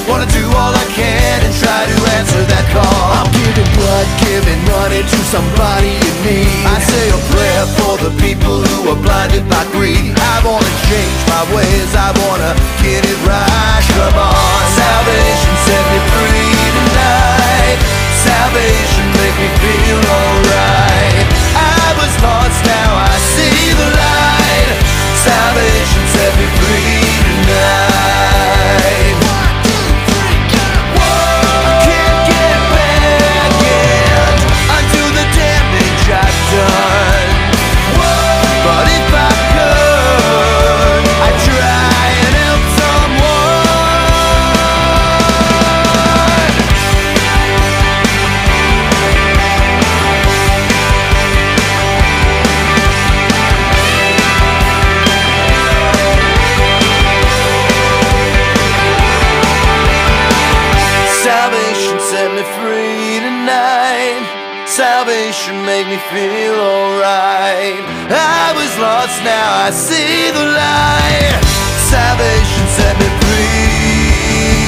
Wanna 0.08 0.26
do 0.30 0.44
all 0.54 0.70
I 0.70 0.86
can 0.94 1.42
and 1.42 1.54
try 1.58 1.82
to 1.82 1.96
answer 2.18 2.42
that 2.46 2.66
call. 2.70 3.06
I'm 3.18 3.30
giving 3.34 3.70
blood, 3.74 4.06
giving 4.22 4.60
money 4.70 5.02
to 5.02 5.18
somebody 5.34 5.98
in 5.98 6.14
need. 6.22 6.62
I 6.62 6.78
say 6.78 7.04
a 7.10 7.20
prayer 7.34 7.64
for 7.78 7.94
the 7.98 8.12
people 8.22 8.62
who 8.62 8.94
are 8.94 9.00
blinded 9.02 9.44
by 9.50 9.66
greed. 9.74 10.14
I 10.14 10.36
wanna 10.46 10.72
change 10.86 11.20
my 11.26 11.42
ways, 11.50 11.90
I 11.94 12.14
wanna 12.22 12.52
get 12.82 13.02
it 13.02 13.18
right. 13.26 13.82
Come 13.98 14.14
on, 14.14 14.62
salvation 14.78 15.54
set 15.66 15.84
me 15.90 15.98
free 16.14 16.54
tonight. 16.78 17.78
Salvation 18.22 19.06
make 19.18 19.36
me 19.42 19.48
feel 19.58 20.00
alright. 20.06 21.26
I 21.54 21.86
was 21.98 22.12
lost, 22.22 22.58
now 22.62 22.90
I 23.10 23.14
see 23.34 23.74
the 23.74 23.88
light. 23.90 24.70
Salvation 25.26 26.02
set 26.14 26.32
me 26.38 26.46
free 26.62 27.02
tonight. 27.26 28.15
I 69.66 69.70
see 69.70 70.30
the 70.30 70.46
light. 70.46 71.42
Salvation 71.90 72.66
set 72.70 72.94
me 73.02 73.08
free 73.18 74.62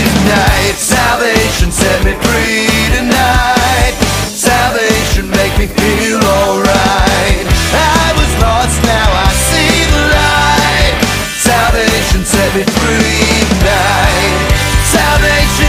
tonight. 0.00 0.80
Salvation 0.80 1.68
set 1.70 2.00
me 2.08 2.16
free 2.24 2.72
tonight. 2.96 4.00
Salvation 4.32 5.28
make 5.28 5.52
me 5.60 5.68
feel 5.68 6.24
alright. 6.24 7.44
I 7.76 8.16
was 8.16 8.32
lost, 8.40 8.80
now 8.80 9.12
I 9.12 9.28
see 9.36 9.92
the 9.92 10.02
light. 10.08 10.96
Salvation 11.36 12.24
set 12.24 12.48
me 12.56 12.64
free 12.64 13.44
tonight. 13.60 14.40
Salvation 14.88 15.63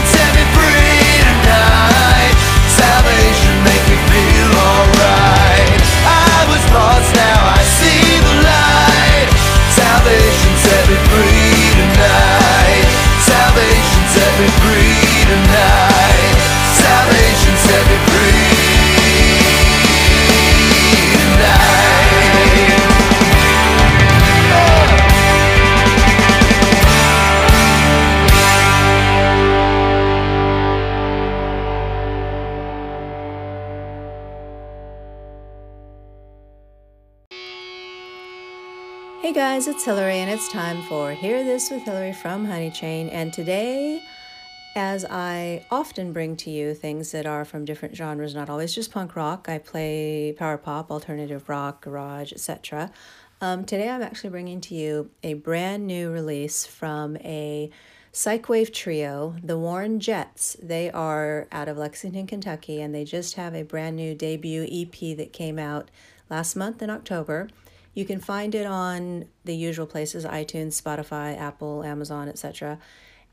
guys, 39.55 39.69
it's 39.69 39.85
Hillary, 39.85 40.17
and 40.17 40.29
it's 40.29 40.49
time 40.49 40.83
for 40.83 41.13
Hear 41.13 41.41
This 41.41 41.71
with 41.71 41.83
Hillary 41.83 42.11
from 42.11 42.43
Honey 42.43 42.69
Chain. 42.69 43.07
And 43.07 43.31
today, 43.31 44.03
as 44.75 45.05
I 45.05 45.65
often 45.71 46.11
bring 46.11 46.35
to 46.37 46.49
you 46.49 46.73
things 46.73 47.13
that 47.13 47.25
are 47.25 47.45
from 47.45 47.63
different 47.63 47.95
genres, 47.95 48.35
not 48.35 48.49
always 48.49 48.75
just 48.75 48.91
punk 48.91 49.15
rock, 49.15 49.47
I 49.47 49.59
play 49.59 50.35
power 50.37 50.57
pop, 50.57 50.91
alternative 50.91 51.47
rock, 51.47 51.79
garage, 51.79 52.33
etc. 52.33 52.91
Um, 53.39 53.63
today, 53.63 53.87
I'm 53.87 54.01
actually 54.01 54.31
bringing 54.31 54.59
to 54.59 54.75
you 54.75 55.09
a 55.23 55.35
brand 55.35 55.87
new 55.87 56.11
release 56.11 56.65
from 56.65 57.15
a 57.21 57.71
psychwave 58.11 58.73
trio, 58.73 59.37
the 59.41 59.57
Warren 59.57 60.01
Jets. 60.01 60.57
They 60.61 60.91
are 60.91 61.47
out 61.53 61.69
of 61.69 61.77
Lexington, 61.77 62.27
Kentucky, 62.27 62.81
and 62.81 62.93
they 62.93 63.05
just 63.05 63.35
have 63.35 63.55
a 63.55 63.63
brand 63.63 63.95
new 63.95 64.15
debut 64.15 64.67
EP 64.69 65.15
that 65.15 65.31
came 65.31 65.57
out 65.57 65.91
last 66.29 66.57
month 66.57 66.81
in 66.81 66.89
October. 66.89 67.47
You 67.95 68.05
can 68.05 68.19
find 68.19 68.53
it 68.53 68.67
on 68.67 69.25
the 69.45 69.55
usual 69.55 69.87
places 69.87 70.25
iTunes, 70.25 70.79
Spotify, 70.79 71.35
Apple, 71.37 71.83
Amazon, 71.83 72.29
etc. 72.29 72.77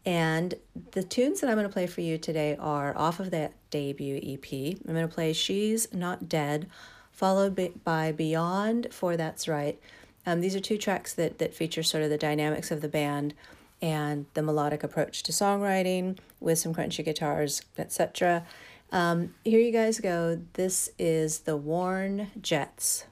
And 0.07 0.55
the 0.93 1.03
tunes 1.03 1.41
that 1.41 1.51
I'm 1.51 1.57
going 1.57 1.69
to 1.69 1.73
play 1.73 1.87
for 1.87 2.01
you 2.01 2.17
today 2.17 2.57
are 2.59 2.97
off 2.97 3.21
of 3.21 3.31
that 3.33 3.53
debut 3.71 4.17
EP. 4.17 4.79
I'm 4.87 4.95
going 4.95 5.07
to 5.07 5.15
play 5.15 5.33
She's 5.33 5.93
Not 5.93 6.29
Dead, 6.29 6.69
followed 7.11 7.83
by- 7.85 8.13
Beyond 8.13 8.89
for 8.91 9.17
That's 9.17 9.47
Right. 9.47 9.79
Um, 10.25 10.41
these 10.41 10.55
are 10.55 10.61
two 10.61 10.79
tracks 10.79 11.13
that, 11.15 11.39
that 11.39 11.53
feature 11.53 11.83
sort 11.83 12.05
of 12.05 12.11
the 12.11 12.19
dynamics 12.19 12.71
of 12.71 12.81
the 12.81 12.89
band 12.89 13.35
and 13.81 14.27
the 14.35 14.43
melodic 14.43 14.85
approach 14.85 15.25
to 15.25 15.33
songwriting 15.33 16.19
with 16.39 16.59
some 16.59 16.73
crunchy 16.73 17.05
guitars, 17.05 17.63
etc. 17.77 18.45
Um, 18.93 19.35
here 19.45 19.59
you 19.59 19.73
guys 19.73 19.99
go. 19.99 20.41
This 20.53 20.91
is 20.99 21.41
the 21.41 21.57
Worn 21.57 22.29
Jets. 22.41 23.07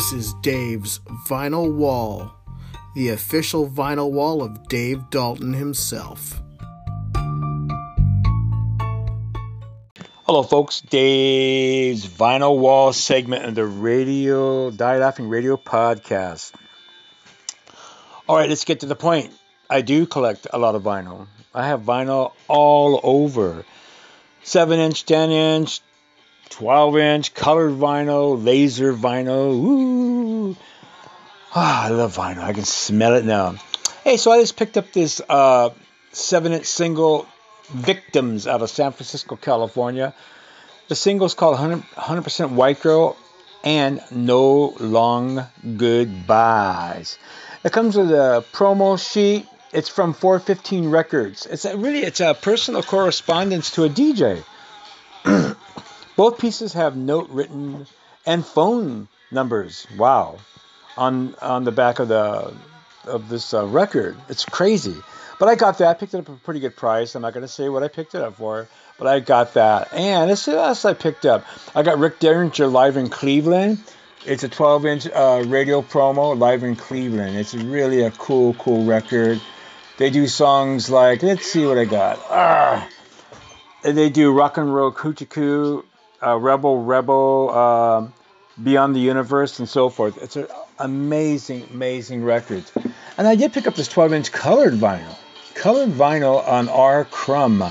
This 0.00 0.12
is 0.14 0.34
Dave's 0.40 0.98
Vinyl 1.28 1.74
Wall, 1.74 2.32
the 2.94 3.10
official 3.10 3.68
vinyl 3.68 4.10
wall 4.10 4.42
of 4.42 4.66
Dave 4.66 5.10
Dalton 5.10 5.52
himself. 5.52 6.40
Hello, 10.24 10.42
folks. 10.42 10.80
Dave's 10.80 12.06
Vinyl 12.06 12.58
Wall 12.58 12.94
segment 12.94 13.44
of 13.44 13.54
the 13.54 13.66
Radio 13.66 14.70
Die 14.70 14.96
Laughing 14.96 15.28
Radio 15.28 15.58
podcast. 15.58 16.52
All 18.26 18.36
right, 18.36 18.48
let's 18.48 18.64
get 18.64 18.80
to 18.80 18.86
the 18.86 18.96
point. 18.96 19.34
I 19.68 19.82
do 19.82 20.06
collect 20.06 20.46
a 20.50 20.58
lot 20.58 20.76
of 20.76 20.82
vinyl. 20.82 21.26
I 21.54 21.66
have 21.66 21.82
vinyl 21.82 22.32
all 22.48 23.00
over 23.02 23.66
7 24.44 24.80
inch, 24.80 25.04
10 25.04 25.30
inch, 25.30 25.82
12 26.60 26.98
inch, 26.98 27.32
colored 27.32 27.72
vinyl, 27.72 28.44
laser 28.44 28.92
vinyl. 28.92 29.50
Ooh. 29.54 30.56
Ah, 31.54 31.86
I 31.86 31.88
love 31.88 32.14
vinyl. 32.14 32.42
I 32.42 32.52
can 32.52 32.64
smell 32.64 33.14
it 33.14 33.24
now. 33.24 33.54
Hey, 34.04 34.18
so 34.18 34.30
I 34.30 34.40
just 34.42 34.58
picked 34.58 34.76
up 34.76 34.92
this 34.92 35.22
uh, 35.26 35.70
7 36.12 36.52
inch 36.52 36.66
single, 36.66 37.26
Victims, 37.70 38.46
out 38.46 38.60
of 38.60 38.68
San 38.68 38.92
Francisco, 38.92 39.36
California. 39.36 40.12
The 40.88 40.96
single's 40.96 41.32
called 41.32 41.58
100, 41.58 41.82
100% 41.94 42.50
White 42.50 42.82
Girl 42.82 43.16
and 43.64 44.02
No 44.10 44.76
Long 44.80 45.46
Goodbyes. 45.78 47.16
It 47.64 47.72
comes 47.72 47.96
with 47.96 48.10
a 48.10 48.44
promo 48.52 49.00
sheet. 49.00 49.46
It's 49.72 49.88
from 49.88 50.12
415 50.12 50.90
Records. 50.90 51.46
It's 51.46 51.64
a, 51.64 51.74
really 51.78 52.00
it's 52.00 52.20
a 52.20 52.34
personal 52.34 52.82
correspondence 52.82 53.70
to 53.76 53.84
a 53.84 53.88
DJ. 53.88 54.44
Both 56.20 56.36
pieces 56.36 56.74
have 56.74 56.96
note 56.96 57.30
written 57.30 57.86
and 58.26 58.44
phone 58.44 59.08
numbers. 59.30 59.86
Wow, 59.96 60.36
on 60.94 61.34
on 61.40 61.64
the 61.64 61.72
back 61.72 61.98
of 61.98 62.08
the 62.08 62.52
of 63.06 63.30
this 63.30 63.54
uh, 63.54 63.66
record. 63.66 64.18
It's 64.28 64.44
crazy. 64.44 64.96
But 65.38 65.48
I 65.48 65.54
got 65.54 65.78
that. 65.78 65.88
I 65.88 65.94
picked 65.94 66.12
it 66.12 66.18
up 66.18 66.28
at 66.28 66.34
a 66.34 66.38
pretty 66.40 66.60
good 66.60 66.76
price. 66.76 67.14
I'm 67.14 67.22
not 67.22 67.32
going 67.32 67.40
to 67.40 67.48
say 67.48 67.70
what 67.70 67.82
I 67.82 67.88
picked 67.88 68.14
it 68.14 68.20
up 68.20 68.36
for, 68.36 68.68
but 68.98 69.06
I 69.06 69.20
got 69.20 69.54
that. 69.54 69.94
And 69.94 70.30
this 70.30 70.46
else 70.46 70.84
I 70.84 70.92
picked 70.92 71.24
up. 71.24 71.46
I 71.74 71.82
got 71.82 71.96
Rick 71.98 72.18
Derringer 72.18 72.66
live 72.66 72.98
in 72.98 73.08
Cleveland. 73.08 73.82
It's 74.26 74.44
a 74.44 74.48
12 74.50 74.84
inch 74.84 75.06
uh, 75.06 75.42
radio 75.46 75.80
promo 75.80 76.38
live 76.38 76.64
in 76.64 76.76
Cleveland. 76.76 77.38
It's 77.38 77.54
really 77.54 78.02
a 78.02 78.10
cool, 78.10 78.52
cool 78.52 78.84
record. 78.84 79.40
They 79.96 80.10
do 80.10 80.26
songs 80.26 80.90
like, 80.90 81.22
let's 81.22 81.46
see 81.46 81.64
what 81.64 81.78
I 81.78 81.86
got. 81.86 82.18
Ah, 82.28 82.86
they 83.82 84.10
do 84.10 84.32
Rock 84.32 84.58
and 84.58 84.74
Roll 84.74 84.92
Hoochie 84.92 85.26
Koo, 85.26 85.86
uh, 86.24 86.36
Rebel 86.36 86.82
Rebel, 86.82 87.50
um, 87.50 88.12
Beyond 88.62 88.94
the 88.94 89.00
Universe, 89.00 89.58
and 89.58 89.68
so 89.68 89.88
forth. 89.88 90.22
It's 90.22 90.36
an 90.36 90.46
amazing, 90.78 91.68
amazing 91.72 92.24
record. 92.24 92.64
And 93.16 93.26
I 93.26 93.34
did 93.34 93.52
pick 93.52 93.66
up 93.66 93.74
this 93.74 93.88
12 93.88 94.12
inch 94.12 94.32
colored 94.32 94.74
vinyl. 94.74 95.16
Colored 95.54 95.90
vinyl 95.90 96.46
on 96.46 96.68
R. 96.68 97.04
Crumb. 97.04 97.64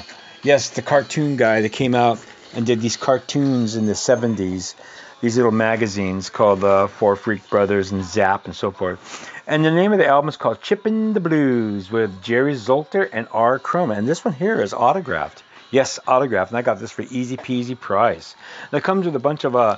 Yes, 0.44 0.70
the 0.70 0.82
cartoon 0.82 1.36
guy 1.36 1.62
that 1.62 1.70
came 1.70 1.96
out 1.96 2.24
and 2.56 2.66
did 2.66 2.82
these 2.82 2.98
cartoons 2.98 3.76
in 3.76 3.86
the 3.86 3.94
70s. 3.94 4.76
These 5.22 5.36
little 5.36 5.52
magazines 5.52 6.30
called 6.30 6.64
uh, 6.64 6.88
Four 6.88 7.16
Freak 7.18 7.50
Brothers 7.50 7.92
and 7.92 8.04
Zap 8.04 8.46
and 8.46 8.56
so 8.56 8.72
forth. 8.72 9.30
And 9.46 9.66
the 9.66 9.72
name 9.72 9.92
of 9.92 10.00
the 10.00 10.08
album 10.08 10.30
is 10.30 10.38
called 10.38 10.62
Chimpin' 10.62 11.14
the 11.14 11.20
Blues 11.20 11.92
with 11.92 12.22
Jerry 12.22 12.54
Zolten 12.54 13.10
and 13.12 13.28
R. 13.32 13.60
Crumb. 13.60 13.92
And 13.92 14.08
this 14.08 14.24
one 14.24 14.34
here 14.34 14.62
is 14.62 14.74
autographed. 14.74 15.44
Yes, 15.72 16.00
autograph. 16.08 16.50
And 16.50 16.58
I 16.58 16.62
got 16.62 16.80
this 16.80 16.92
for 16.92 17.04
easy 17.04 17.38
peasy 17.38 17.80
price. 17.80 18.36
It 18.72 18.84
comes 18.84 19.06
with 19.06 19.16
a 19.16 19.20
bunch 19.20 19.44
of 19.44 19.56
uh, 19.56 19.78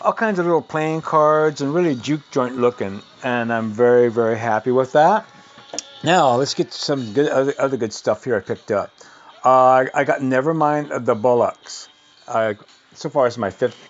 all 0.00 0.12
kinds 0.12 0.38
of 0.38 0.46
little 0.46 0.62
playing 0.62 1.02
cards 1.02 1.60
and 1.60 1.74
really 1.74 1.96
juke 1.96 2.22
joint 2.30 2.56
looking. 2.56 3.02
And 3.22 3.52
I'm 3.52 3.70
very, 3.70 4.08
very 4.08 4.38
happy 4.38 4.70
with 4.70 4.92
that. 4.92 5.26
Now, 6.02 6.36
let's 6.36 6.54
get 6.54 6.72
some 6.72 7.12
good 7.12 7.30
other, 7.30 7.54
other 7.58 7.76
good 7.76 7.92
stuff 7.92 8.24
here 8.24 8.36
I 8.36 8.40
picked 8.40 8.70
up. 8.70 8.92
Uh, 9.42 9.86
I 9.92 10.04
got 10.04 10.20
Nevermind 10.20 11.04
the 11.04 11.16
Bollocks. 11.16 11.88
So 12.94 13.08
far, 13.10 13.26
it's 13.26 13.38
my 13.38 13.50
fifth 13.50 13.88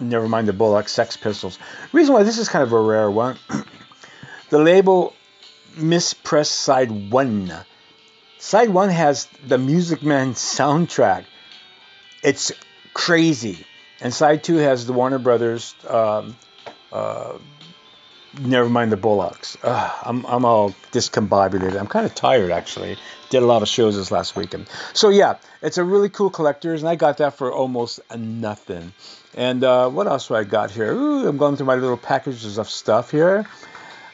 Nevermind 0.00 0.46
the 0.46 0.52
Bollocks 0.52 0.90
Sex 0.90 1.16
Pistols. 1.16 1.58
Reason 1.92 2.14
why 2.14 2.22
this 2.22 2.38
is 2.38 2.48
kind 2.48 2.62
of 2.62 2.72
a 2.72 2.80
rare 2.80 3.10
one. 3.10 3.36
the 4.50 4.58
label 4.58 5.14
Mispress 5.76 6.50
Side 6.50 7.10
1. 7.10 7.52
Side 8.38 8.70
1 8.70 8.88
has 8.90 9.26
the 9.46 9.58
Music 9.58 10.02
Man 10.02 10.34
soundtrack. 10.34 11.24
It's 12.22 12.52
crazy. 12.94 13.64
And 14.00 14.14
Side 14.14 14.44
2 14.44 14.56
has 14.56 14.86
the 14.86 14.92
Warner 14.92 15.18
Brothers 15.18 15.74
um, 15.88 16.36
uh, 16.92 17.38
Never 18.40 18.68
mind 18.68 18.92
the 18.92 18.96
Bollocks. 18.96 19.56
Ugh, 19.62 19.92
I'm, 20.04 20.24
I'm 20.26 20.44
all 20.44 20.70
discombobulated. 20.92 21.78
I'm 21.78 21.86
kind 21.86 22.04
of 22.04 22.14
tired, 22.14 22.50
actually. 22.50 22.98
Did 23.30 23.42
a 23.42 23.46
lot 23.46 23.62
of 23.62 23.68
shows 23.68 23.96
this 23.96 24.10
last 24.10 24.36
weekend. 24.36 24.68
So, 24.92 25.08
yeah, 25.08 25.38
it's 25.62 25.78
a 25.78 25.84
really 25.84 26.10
cool 26.10 26.28
collector's, 26.28 26.82
and 26.82 26.88
I 26.88 26.94
got 26.94 27.18
that 27.18 27.34
for 27.34 27.50
almost 27.50 28.00
nothing. 28.14 28.92
And 29.34 29.64
uh, 29.64 29.88
what 29.88 30.06
else 30.06 30.28
do 30.28 30.34
I 30.34 30.44
got 30.44 30.70
here? 30.70 30.92
Ooh, 30.92 31.26
I'm 31.26 31.38
going 31.38 31.56
through 31.56 31.66
my 31.66 31.76
little 31.76 31.96
packages 31.96 32.58
of 32.58 32.68
stuff 32.68 33.10
here. 33.10 33.46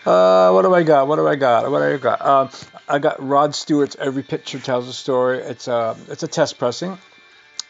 Uh, 0.05 0.51
what 0.51 0.63
do 0.63 0.75
I 0.75 0.83
got? 0.83 1.09
What 1.09 1.17
do 1.17 1.27
I 1.27 1.35
got? 1.35 1.71
What 1.71 1.79
do 1.79 1.95
I 1.95 1.97
got? 1.97 2.21
Uh, 2.21 2.49
I 2.89 2.99
got 2.99 3.27
Rod 3.27 3.55
Stewart's 3.55 3.97
Every 3.99 4.23
Picture 4.23 4.59
Tells 4.59 4.87
a 4.89 4.93
Story. 4.93 5.39
It's 5.39 5.67
a, 5.67 5.97
it's 6.09 6.23
a 6.23 6.29
test 6.29 6.59
pressing. 6.59 6.99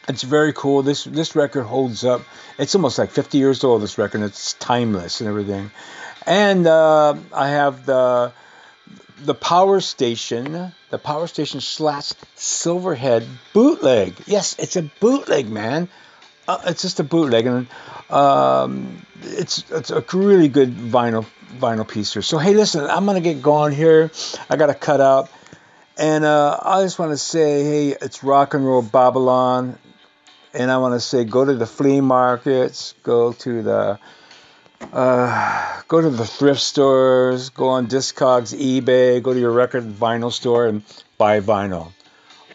It's 0.07 0.21
very 0.21 0.53
cool. 0.53 0.83
This 0.83 1.03
this 1.03 1.35
record 1.35 1.63
holds 1.63 2.03
up. 2.03 2.21
It's 2.59 2.75
almost 2.75 2.99
like 2.99 3.09
50 3.09 3.37
years 3.39 3.63
old. 3.63 3.81
This 3.81 3.97
record. 3.97 4.21
It's 4.21 4.53
timeless 4.53 5.19
and 5.19 5.27
everything. 5.27 5.71
And 6.27 6.67
uh, 6.67 7.15
I 7.33 7.49
have 7.49 7.85
the 7.85 8.31
the 9.17 9.33
Power 9.33 9.79
Station, 9.79 10.73
the 10.89 10.97
Power 10.99 11.25
Station 11.25 11.61
slash 11.61 12.13
Silverhead 12.37 13.25
bootleg. 13.53 14.15
Yes, 14.27 14.55
it's 14.59 14.75
a 14.75 14.83
bootleg, 14.83 15.49
man. 15.49 15.89
Uh, 16.47 16.59
it's 16.65 16.81
just 16.81 16.99
a 16.99 17.03
bootleg, 17.03 17.45
and 17.47 17.67
um, 18.09 19.05
it's 19.21 19.63
it's 19.71 19.89
a 19.89 20.03
really 20.13 20.47
good 20.47 20.73
vinyl 20.73 21.25
vinyl 21.57 21.87
piece 21.87 22.13
here. 22.13 22.21
So 22.21 22.37
hey, 22.37 22.53
listen, 22.53 22.85
I'm 22.85 23.05
gonna 23.05 23.21
get 23.21 23.41
going 23.41 23.73
here. 23.73 24.11
I 24.49 24.55
gotta 24.55 24.75
cut 24.75 25.01
out, 25.01 25.29
and 25.97 26.23
uh, 26.23 26.59
I 26.61 26.83
just 26.83 26.99
want 26.99 27.11
to 27.11 27.17
say, 27.17 27.63
hey, 27.63 27.97
it's 27.99 28.23
rock 28.23 28.53
and 28.53 28.65
roll 28.65 28.83
Babylon, 28.83 29.79
and 30.53 30.69
I 30.69 30.77
want 30.77 30.93
to 30.93 30.99
say, 30.99 31.23
go 31.23 31.43
to 31.43 31.55
the 31.55 31.65
flea 31.65 32.01
markets, 32.01 32.93
go 33.01 33.33
to 33.33 33.63
the 33.63 33.99
uh, 34.93 35.81
go 35.87 36.01
to 36.01 36.09
the 36.09 36.25
thrift 36.25 36.61
stores, 36.61 37.49
go 37.49 37.69
on 37.69 37.87
Discogs, 37.87 38.53
eBay, 38.55 39.21
go 39.21 39.33
to 39.33 39.39
your 39.39 39.51
record 39.51 39.83
vinyl 39.83 40.31
store 40.31 40.67
and 40.67 40.83
buy 41.17 41.39
vinyl. 41.39 41.91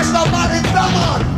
Está 0.00 0.24
mal, 0.26 0.50
está 0.54 0.88
mal. 0.88 1.37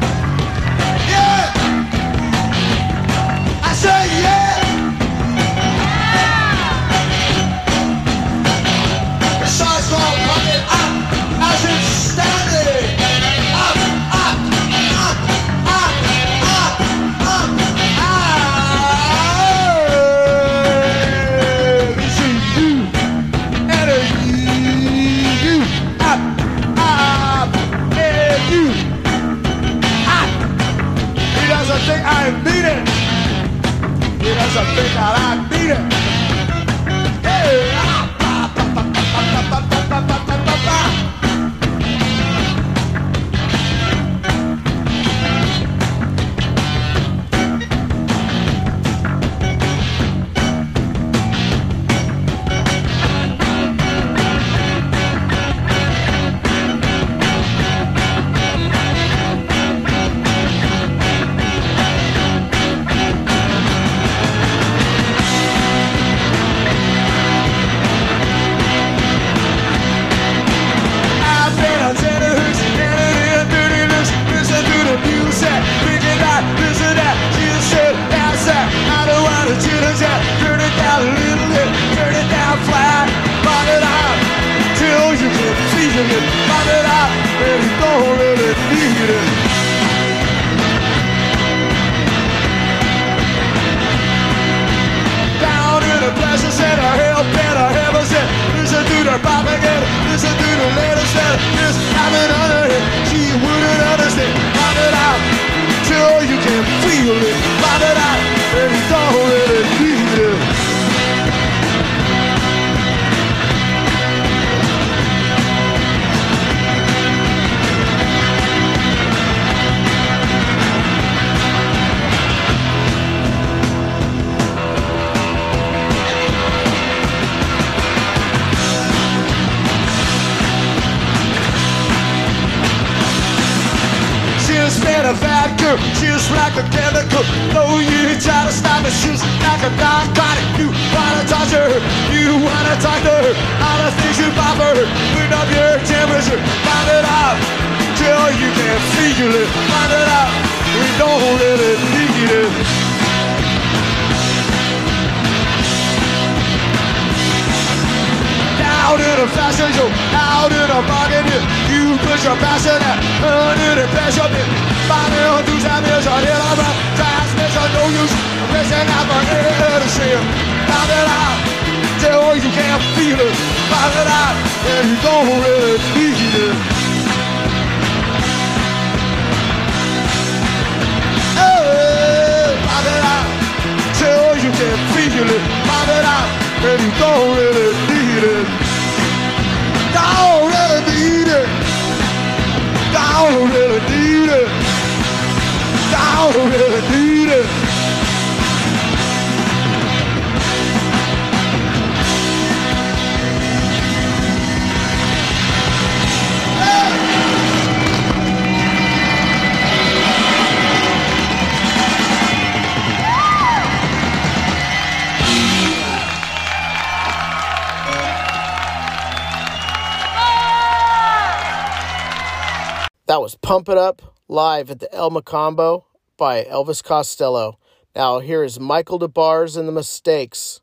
the 224.81 224.93
El 224.95 225.11
Mocambo 225.11 225.85
by 226.17 226.43
Elvis 226.45 226.83
Costello. 226.83 227.59
Now, 227.95 228.19
here 228.19 228.43
is 228.43 228.59
Michael 228.59 228.99
Des 228.99 229.09
Barres 229.09 229.57
and 229.57 229.69
the 229.69 229.73
Mistakes 229.73 230.61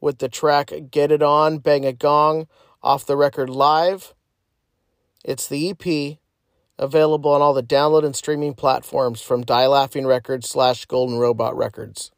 with 0.00 0.18
the 0.18 0.28
track 0.28 0.72
Get 0.90 1.12
It 1.12 1.22
On, 1.22 1.58
Bang 1.58 1.84
a 1.84 1.92
Gong 1.92 2.48
off 2.82 3.06
the 3.06 3.16
record 3.16 3.48
live. 3.48 4.14
It's 5.24 5.46
the 5.46 5.70
EP 5.70 6.18
available 6.78 7.30
on 7.30 7.42
all 7.42 7.54
the 7.54 7.62
download 7.62 8.04
and 8.04 8.16
streaming 8.16 8.54
platforms 8.54 9.20
from 9.22 9.42
Die 9.42 9.66
Laughing 9.66 10.06
Records 10.06 10.48
slash 10.48 10.86
Golden 10.86 11.18
Robot 11.18 11.56
Records. 11.56 12.10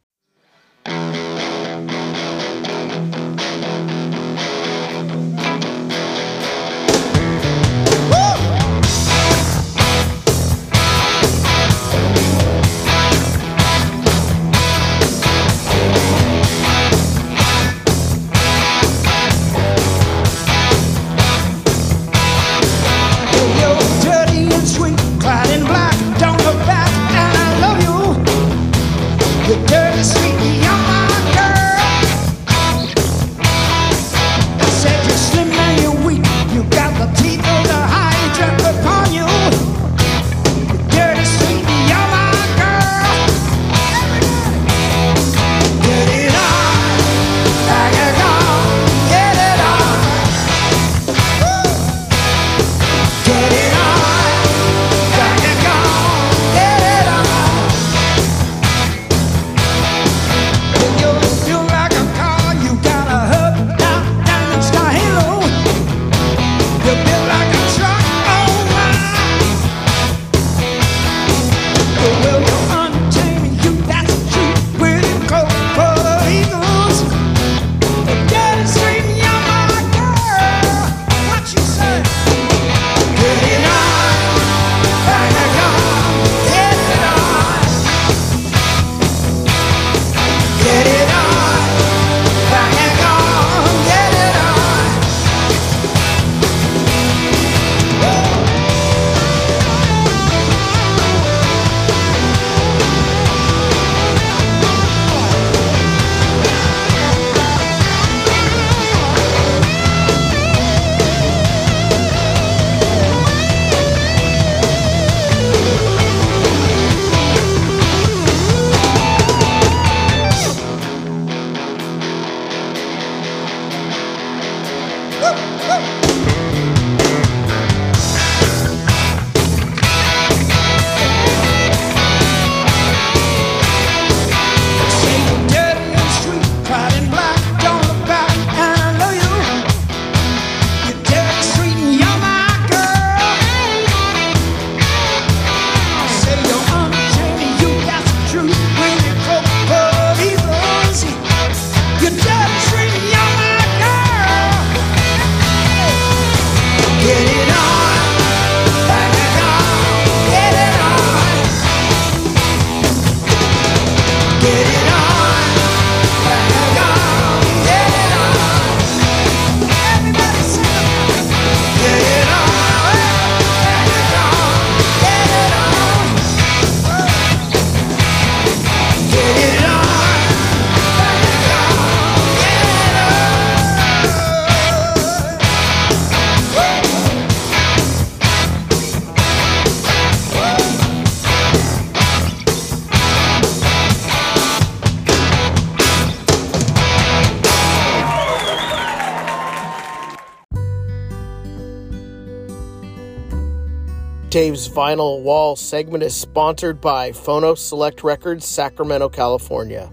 Dave's 204.35 204.69
Vinyl 204.69 205.23
Wall 205.23 205.55
segment 205.55 206.03
is 206.03 206.13
sponsored 206.13 206.81
by 206.81 207.13
Phono 207.13 207.57
Select 207.57 208.03
Records, 208.03 208.45
Sacramento, 208.45 209.09
California. 209.09 209.93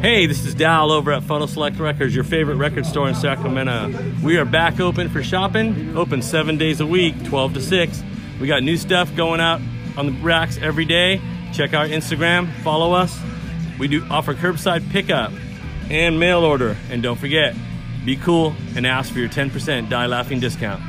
Hey, 0.00 0.26
this 0.26 0.44
is 0.44 0.56
Dal 0.56 0.90
over 0.90 1.12
at 1.12 1.22
Phono 1.22 1.48
Select 1.48 1.78
Records, 1.78 2.12
your 2.12 2.24
favorite 2.24 2.56
record 2.56 2.84
store 2.86 3.08
in 3.08 3.14
Sacramento. 3.14 3.94
We 4.24 4.36
are 4.36 4.44
back 4.44 4.80
open 4.80 5.08
for 5.10 5.22
shopping, 5.22 5.96
open 5.96 6.22
seven 6.22 6.58
days 6.58 6.80
a 6.80 6.86
week, 6.88 7.14
12 7.22 7.54
to 7.54 7.60
6. 7.60 8.02
We 8.40 8.48
got 8.48 8.64
new 8.64 8.76
stuff 8.76 9.14
going 9.14 9.38
out 9.38 9.60
on 9.96 10.06
the 10.06 10.12
racks 10.24 10.58
every 10.60 10.86
day. 10.86 11.20
Check 11.52 11.72
our 11.72 11.86
Instagram, 11.86 12.52
follow 12.64 12.92
us. 12.94 13.16
We 13.78 13.86
do 13.86 14.04
offer 14.10 14.34
curbside 14.34 14.90
pickup 14.90 15.30
and 15.88 16.18
mail 16.18 16.40
order. 16.40 16.76
And 16.90 17.00
don't 17.00 17.20
forget, 17.20 17.54
be 18.04 18.16
cool 18.16 18.54
and 18.76 18.86
ask 18.86 19.12
for 19.12 19.18
your 19.18 19.28
10% 19.28 19.88
Die 19.88 20.06
Laughing 20.06 20.40
discount. 20.40 20.82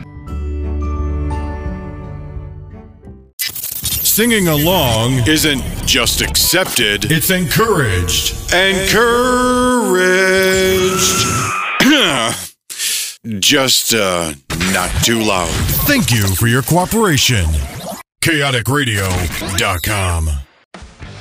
Singing 4.14 4.48
along 4.48 5.28
isn't 5.28 5.64
just 5.88 6.22
accepted, 6.22 7.12
it's 7.12 7.32
encouraged. 7.32 8.54
Encouraged. 8.54 8.94
just 13.40 13.96
uh, 13.96 14.34
not 14.72 14.92
too 15.04 15.24
loud. 15.24 15.50
Thank 15.88 16.12
you 16.12 16.28
for 16.36 16.46
your 16.46 16.62
cooperation. 16.62 17.46
ChaoticRadio.com. 18.24 20.28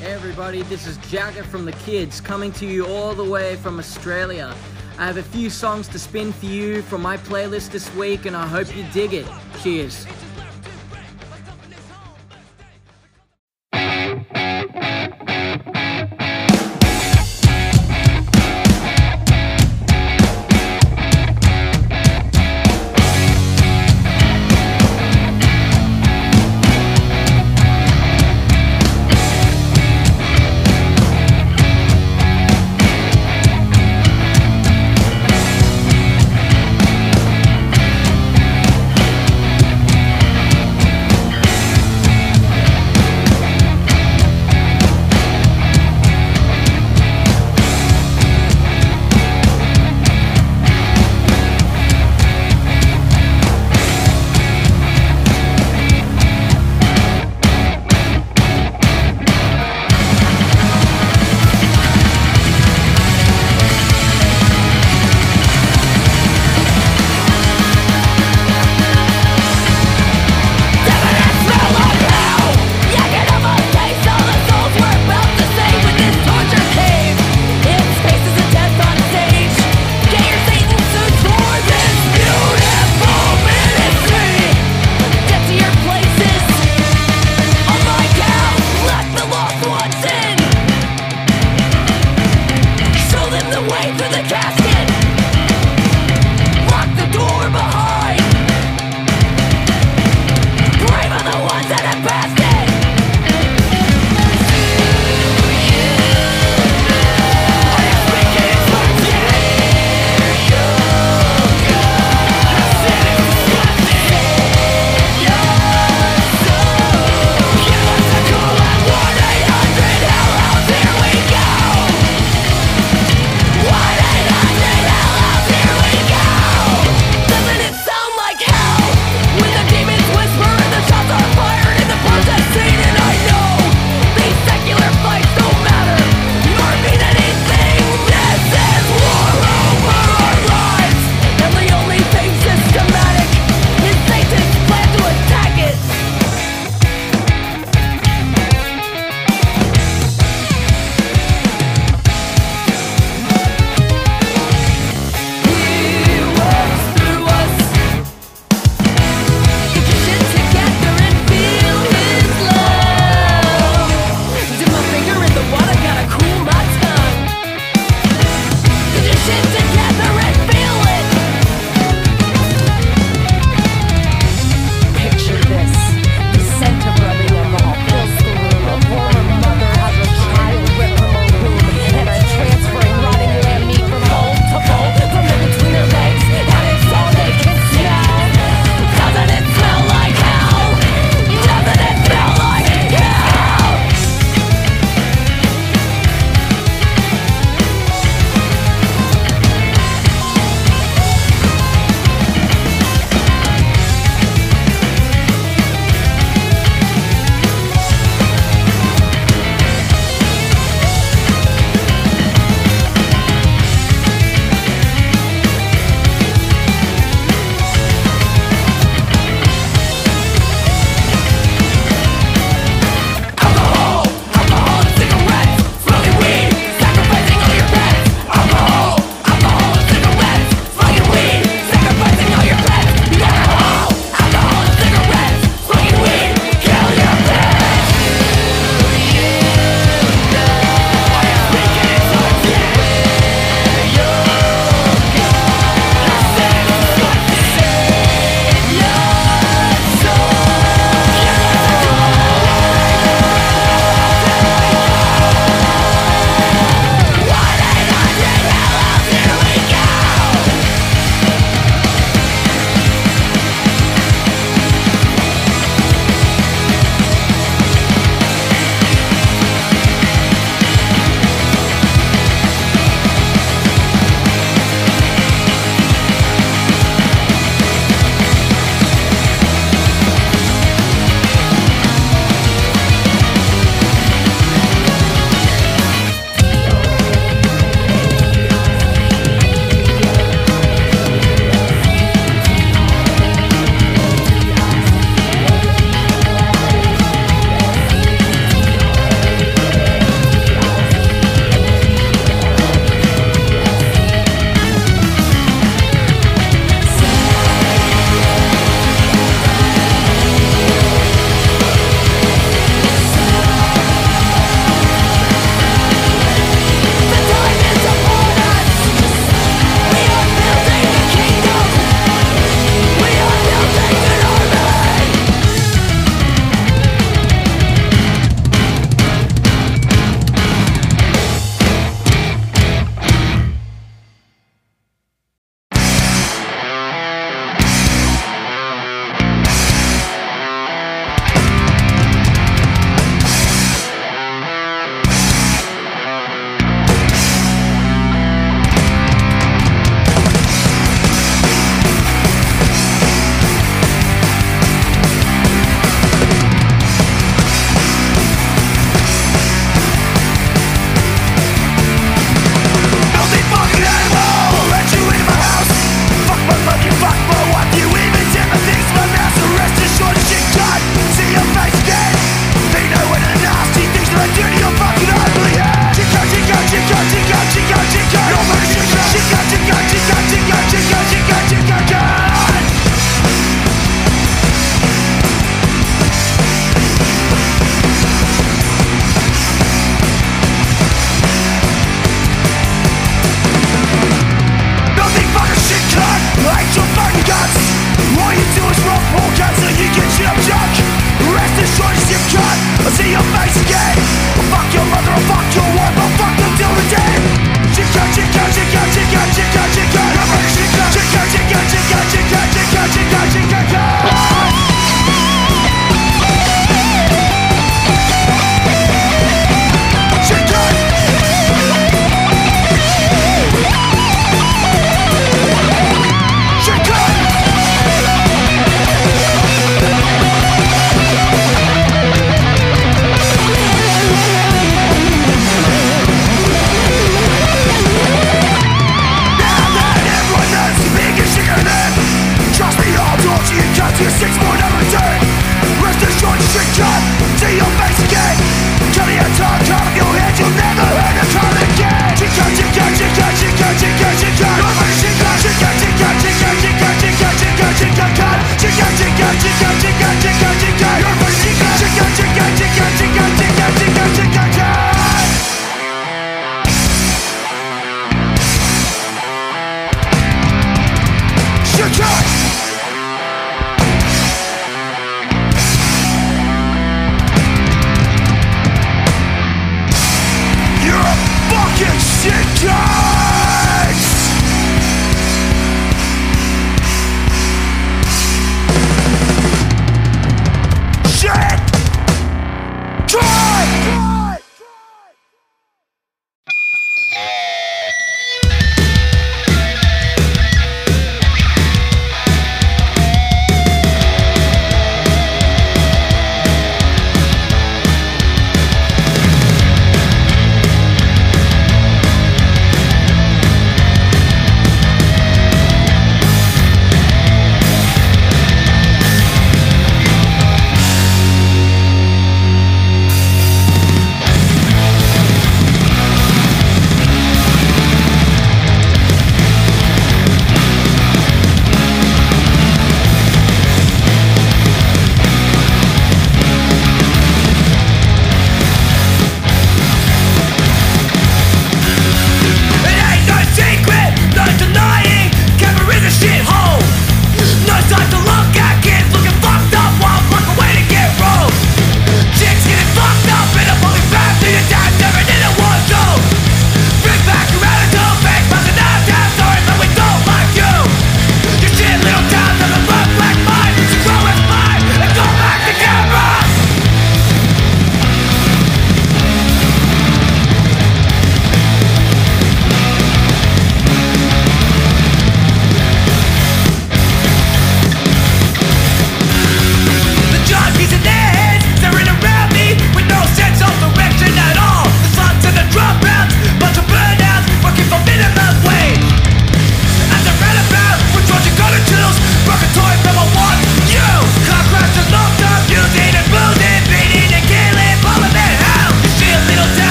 Hey 0.00 0.12
everybody, 0.12 0.62
this 0.62 0.86
is 0.86 0.96
Jagger 1.08 1.44
from 1.44 1.66
The 1.66 1.72
Kids 1.72 2.22
coming 2.22 2.52
to 2.52 2.66
you 2.66 2.86
all 2.86 3.14
the 3.14 3.24
way 3.24 3.56
from 3.56 3.78
Australia. 3.78 4.54
I 4.98 5.06
have 5.06 5.16
a 5.16 5.22
few 5.22 5.48
songs 5.48 5.86
to 5.88 5.98
spin 5.98 6.32
for 6.32 6.46
you 6.46 6.82
from 6.82 7.02
my 7.02 7.18
playlist 7.18 7.70
this 7.70 7.88
week 7.94 8.26
and 8.26 8.36
I 8.36 8.44
hope 8.44 8.74
you 8.76 8.84
dig 8.92 9.14
it. 9.14 9.26
Cheers. 9.62 10.04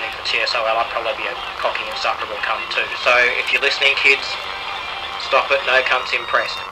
happening 0.00 0.16
for 0.16 0.24
TSOL, 0.24 0.64
I'll 0.64 0.88
probably 0.88 1.12
be 1.16 1.28
a 1.28 1.34
cocky, 1.60 1.84
insufferable 1.88 2.36
cunt 2.36 2.64
too. 2.72 2.88
So 3.04 3.12
if 3.38 3.52
you're 3.52 3.62
listening, 3.62 3.94
kids, 3.96 4.24
stop 5.20 5.50
it, 5.50 5.60
no 5.66 5.82
cunts 5.82 6.16
impressed. 6.16 6.69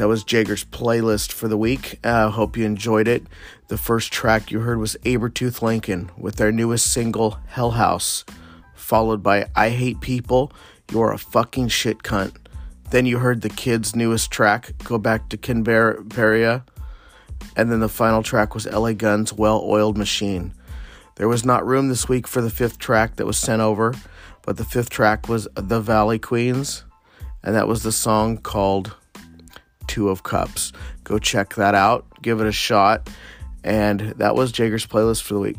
That 0.00 0.08
was 0.08 0.24
Jager's 0.24 0.64
playlist 0.64 1.30
for 1.30 1.46
the 1.46 1.58
week. 1.58 2.00
Uh, 2.02 2.30
hope 2.30 2.56
you 2.56 2.64
enjoyed 2.64 3.06
it. 3.06 3.22
The 3.68 3.76
first 3.76 4.10
track 4.10 4.50
you 4.50 4.60
heard 4.60 4.78
was 4.78 4.96
Abertooth 5.04 5.60
Lincoln 5.60 6.10
with 6.16 6.36
their 6.36 6.50
newest 6.50 6.90
single, 6.90 7.38
Hell 7.48 7.72
House, 7.72 8.24
followed 8.74 9.22
by 9.22 9.50
I 9.54 9.68
Hate 9.68 10.00
People, 10.00 10.54
You're 10.90 11.12
a 11.12 11.18
Fucking 11.18 11.68
Shit 11.68 11.98
Cunt. 11.98 12.34
Then 12.88 13.04
you 13.04 13.18
heard 13.18 13.42
the 13.42 13.50
kids' 13.50 13.94
newest 13.94 14.30
track, 14.30 14.72
Go 14.84 14.96
Back 14.96 15.28
to 15.28 15.36
Canberra, 15.36 16.64
and 17.54 17.70
then 17.70 17.80
the 17.80 17.88
final 17.90 18.22
track 18.22 18.54
was 18.54 18.64
LA 18.64 18.94
Guns' 18.94 19.34
Well 19.34 19.62
Oiled 19.62 19.98
Machine. 19.98 20.54
There 21.16 21.28
was 21.28 21.44
not 21.44 21.66
room 21.66 21.90
this 21.90 22.08
week 22.08 22.26
for 22.26 22.40
the 22.40 22.48
fifth 22.48 22.78
track 22.78 23.16
that 23.16 23.26
was 23.26 23.36
sent 23.36 23.60
over, 23.60 23.94
but 24.46 24.56
the 24.56 24.64
fifth 24.64 24.88
track 24.88 25.28
was 25.28 25.46
The 25.56 25.82
Valley 25.82 26.18
Queens, 26.18 26.84
and 27.42 27.54
that 27.54 27.68
was 27.68 27.82
the 27.82 27.92
song 27.92 28.38
called 28.38 28.96
Two 29.90 30.08
of 30.08 30.22
Cups. 30.22 30.72
Go 31.02 31.18
check 31.18 31.56
that 31.56 31.74
out, 31.74 32.06
give 32.22 32.40
it 32.40 32.46
a 32.46 32.52
shot, 32.52 33.10
and 33.64 33.98
that 34.18 34.36
was 34.36 34.52
Jager's 34.52 34.86
playlist 34.86 35.22
for 35.22 35.34
the 35.34 35.40
week. 35.40 35.56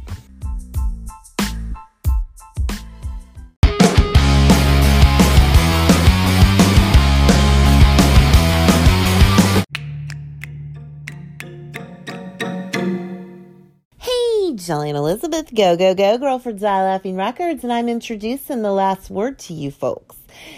And 14.70 14.95
Elizabeth, 14.95 15.53
go, 15.53 15.76
go, 15.76 15.94
go, 15.94 16.18
girl 16.18 16.40
for 16.40 16.53
Laughing 16.53 17.18
Records, 17.18 17.64
and 17.64 17.74
I'm 17.74 17.90
introducing 17.90 18.62
the 18.62 18.72
last 18.72 19.10
word 19.10 19.38
to 19.40 19.53
you 19.53 19.70
folks. 19.72 20.16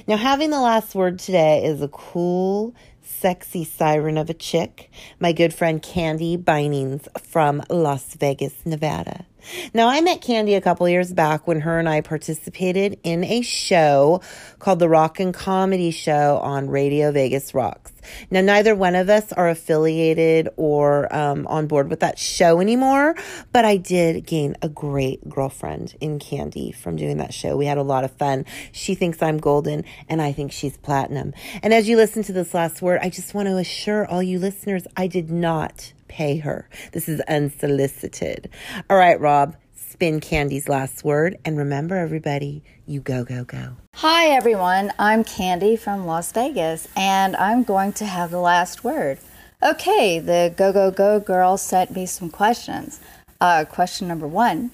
Now, 0.07 0.17
having 0.17 0.51
the 0.51 0.59
last 0.59 0.93
word 0.93 1.17
today 1.17 1.63
is 1.65 1.81
a 1.81 1.87
cool, 1.87 2.75
sexy 3.23 3.63
siren 3.63 4.17
of 4.17 4.29
a 4.29 4.33
chick, 4.33 4.91
my 5.17 5.31
good 5.31 5.53
friend 5.53 5.81
Candy 5.81 6.35
Bindings 6.35 7.07
from 7.21 7.63
Las 7.69 8.15
Vegas, 8.15 8.53
Nevada. 8.65 9.25
Now, 9.73 9.87
I 9.87 10.01
met 10.01 10.21
Candy 10.21 10.55
a 10.55 10.61
couple 10.61 10.89
years 10.89 11.13
back 11.13 11.47
when 11.47 11.61
her 11.61 11.79
and 11.79 11.87
I 11.87 12.01
participated 12.01 12.99
in 13.01 13.23
a 13.23 13.39
show 13.39 14.21
called 14.59 14.79
the 14.79 14.89
Rock 14.89 15.21
and 15.21 15.33
Comedy 15.33 15.89
Show 15.89 16.37
on 16.43 16.69
Radio 16.69 17.13
Vegas 17.13 17.53
Rocks. 17.53 17.92
Now, 18.29 18.41
neither 18.41 18.75
one 18.75 18.95
of 18.95 19.09
us 19.09 19.31
are 19.33 19.49
affiliated 19.49 20.49
or 20.57 21.13
um, 21.13 21.47
on 21.47 21.67
board 21.67 21.89
with 21.89 22.01
that 22.01 22.19
show 22.19 22.59
anymore, 22.59 23.15
but 23.51 23.65
I 23.65 23.77
did 23.77 24.25
gain 24.25 24.55
a 24.61 24.69
great 24.69 25.27
girlfriend 25.29 25.95
in 25.99 26.19
Candy 26.19 26.71
from 26.71 26.95
doing 26.95 27.17
that 27.17 27.33
show. 27.33 27.55
We 27.55 27.65
had 27.65 27.77
a 27.77 27.83
lot 27.83 28.03
of 28.03 28.11
fun. 28.11 28.45
She 28.71 28.95
thinks 28.95 29.21
I'm 29.21 29.37
golden, 29.37 29.85
and 30.09 30.21
I 30.21 30.31
think 30.31 30.51
she's 30.51 30.77
platinum. 30.77 31.33
And 31.61 31.73
as 31.73 31.87
you 31.87 31.97
listen 31.97 32.23
to 32.23 32.33
this 32.33 32.53
last 32.53 32.81
word, 32.81 32.99
I 33.01 33.09
just 33.09 33.33
want 33.33 33.47
to 33.47 33.57
assure 33.57 34.05
all 34.07 34.23
you 34.23 34.39
listeners 34.39 34.85
I 34.95 35.07
did 35.07 35.29
not 35.29 35.93
pay 36.07 36.37
her. 36.37 36.69
This 36.91 37.09
is 37.09 37.21
unsolicited. 37.21 38.49
All 38.89 38.97
right, 38.97 39.19
Rob, 39.19 39.55
spin 39.93 40.19
Candy's 40.19 40.67
last 40.67 41.03
word. 41.03 41.37
And 41.45 41.55
remember, 41.55 41.95
everybody, 41.95 42.63
you 42.87 42.99
go, 42.99 43.23
go, 43.23 43.43
go. 43.43 43.77
Hi, 43.93 44.25
everyone. 44.29 44.91
I'm 44.97 45.23
Candy 45.23 45.75
from 45.75 46.07
Las 46.07 46.31
Vegas, 46.31 46.87
and 46.97 47.35
I'm 47.35 47.61
going 47.61 47.93
to 47.93 48.05
have 48.05 48.31
the 48.31 48.39
last 48.39 48.83
word. 48.83 49.19
Okay, 49.61 50.17
the 50.17 50.51
Go 50.57 50.73
Go 50.73 50.89
Go 50.89 51.19
girl 51.19 51.57
sent 51.57 51.95
me 51.95 52.07
some 52.07 52.31
questions. 52.31 52.99
Uh, 53.39 53.65
question 53.65 54.07
number 54.07 54.27
one 54.27 54.71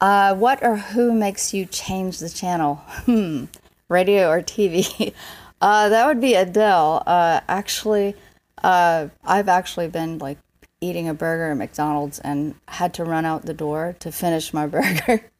uh, 0.00 0.34
What 0.34 0.58
or 0.62 0.76
who 0.76 1.12
makes 1.12 1.54
you 1.54 1.64
change 1.64 2.18
the 2.18 2.28
channel? 2.28 2.74
Hmm, 3.06 3.44
radio 3.88 4.28
or 4.28 4.42
TV? 4.42 5.14
uh, 5.60 5.88
that 5.88 6.08
would 6.08 6.20
be 6.20 6.34
Adele. 6.34 7.04
Uh, 7.06 7.40
actually, 7.46 8.16
uh, 8.64 9.06
I've 9.24 9.48
actually 9.48 9.86
been 9.86 10.18
like 10.18 10.38
eating 10.80 11.08
a 11.08 11.14
burger 11.14 11.50
at 11.50 11.56
McDonald's 11.56 12.18
and 12.18 12.54
had 12.68 12.94
to 12.94 13.04
run 13.04 13.24
out 13.24 13.46
the 13.46 13.54
door 13.54 13.96
to 14.00 14.12
finish 14.12 14.52
my 14.52 14.66
burger 14.68 15.30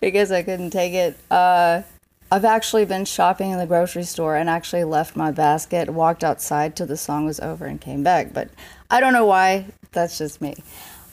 because 0.00 0.32
I 0.32 0.42
couldn't 0.42 0.70
take 0.70 0.94
it. 0.94 1.16
Uh, 1.30 1.82
I've 2.30 2.46
actually 2.46 2.86
been 2.86 3.04
shopping 3.04 3.50
in 3.50 3.58
the 3.58 3.66
grocery 3.66 4.04
store 4.04 4.36
and 4.36 4.48
actually 4.48 4.84
left 4.84 5.16
my 5.16 5.30
basket, 5.30 5.90
walked 5.90 6.24
outside 6.24 6.74
till 6.74 6.86
the 6.86 6.96
song 6.96 7.26
was 7.26 7.38
over, 7.40 7.66
and 7.66 7.78
came 7.78 8.02
back. 8.02 8.32
But 8.32 8.48
I 8.90 9.00
don't 9.00 9.12
know 9.12 9.26
why. 9.26 9.66
That's 9.92 10.16
just 10.16 10.40
me. 10.40 10.56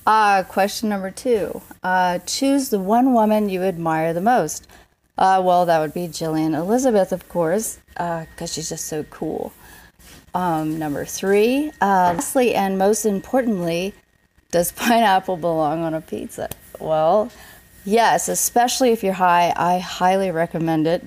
Uh, 0.07 0.44
question 0.44 0.88
number 0.88 1.11
two 1.11 1.61
uh, 1.84 2.19
Choose 2.19 2.69
the 2.69 2.80
one 2.80 3.14
woman 3.14 3.49
you 3.49 3.64
admire 3.64 4.14
the 4.14 4.22
most. 4.22 4.65
Uh, 5.18 5.41
well, 5.44 5.65
that 5.65 5.80
would 5.80 5.94
be 5.94 6.07
Jillian 6.07 6.57
Elizabeth, 6.57 7.11
of 7.11 7.27
course, 7.27 7.80
because 7.90 8.53
she's 8.53 8.69
just 8.69 8.86
so 8.86 9.03
cool. 9.03 9.52
Um, 10.34 10.77
number 10.77 11.06
three, 11.06 11.72
uh, 11.81 12.14
lastly, 12.15 12.56
and 12.56 12.77
most 12.77 13.06
importantly, 13.06 13.93
does 14.51 14.72
pineapple 14.73 15.38
belong 15.38 15.84
on 15.84 15.93
a 15.93 16.01
pizza? 16.01 16.49
Well, 16.80 17.31
yes, 17.85 18.27
especially 18.30 18.91
if 18.91 19.03
you're 19.03 19.14
high. 19.14 19.53
I 19.56 19.80
highly 19.80 20.31
recommend 20.31 20.88
it. 20.88 21.03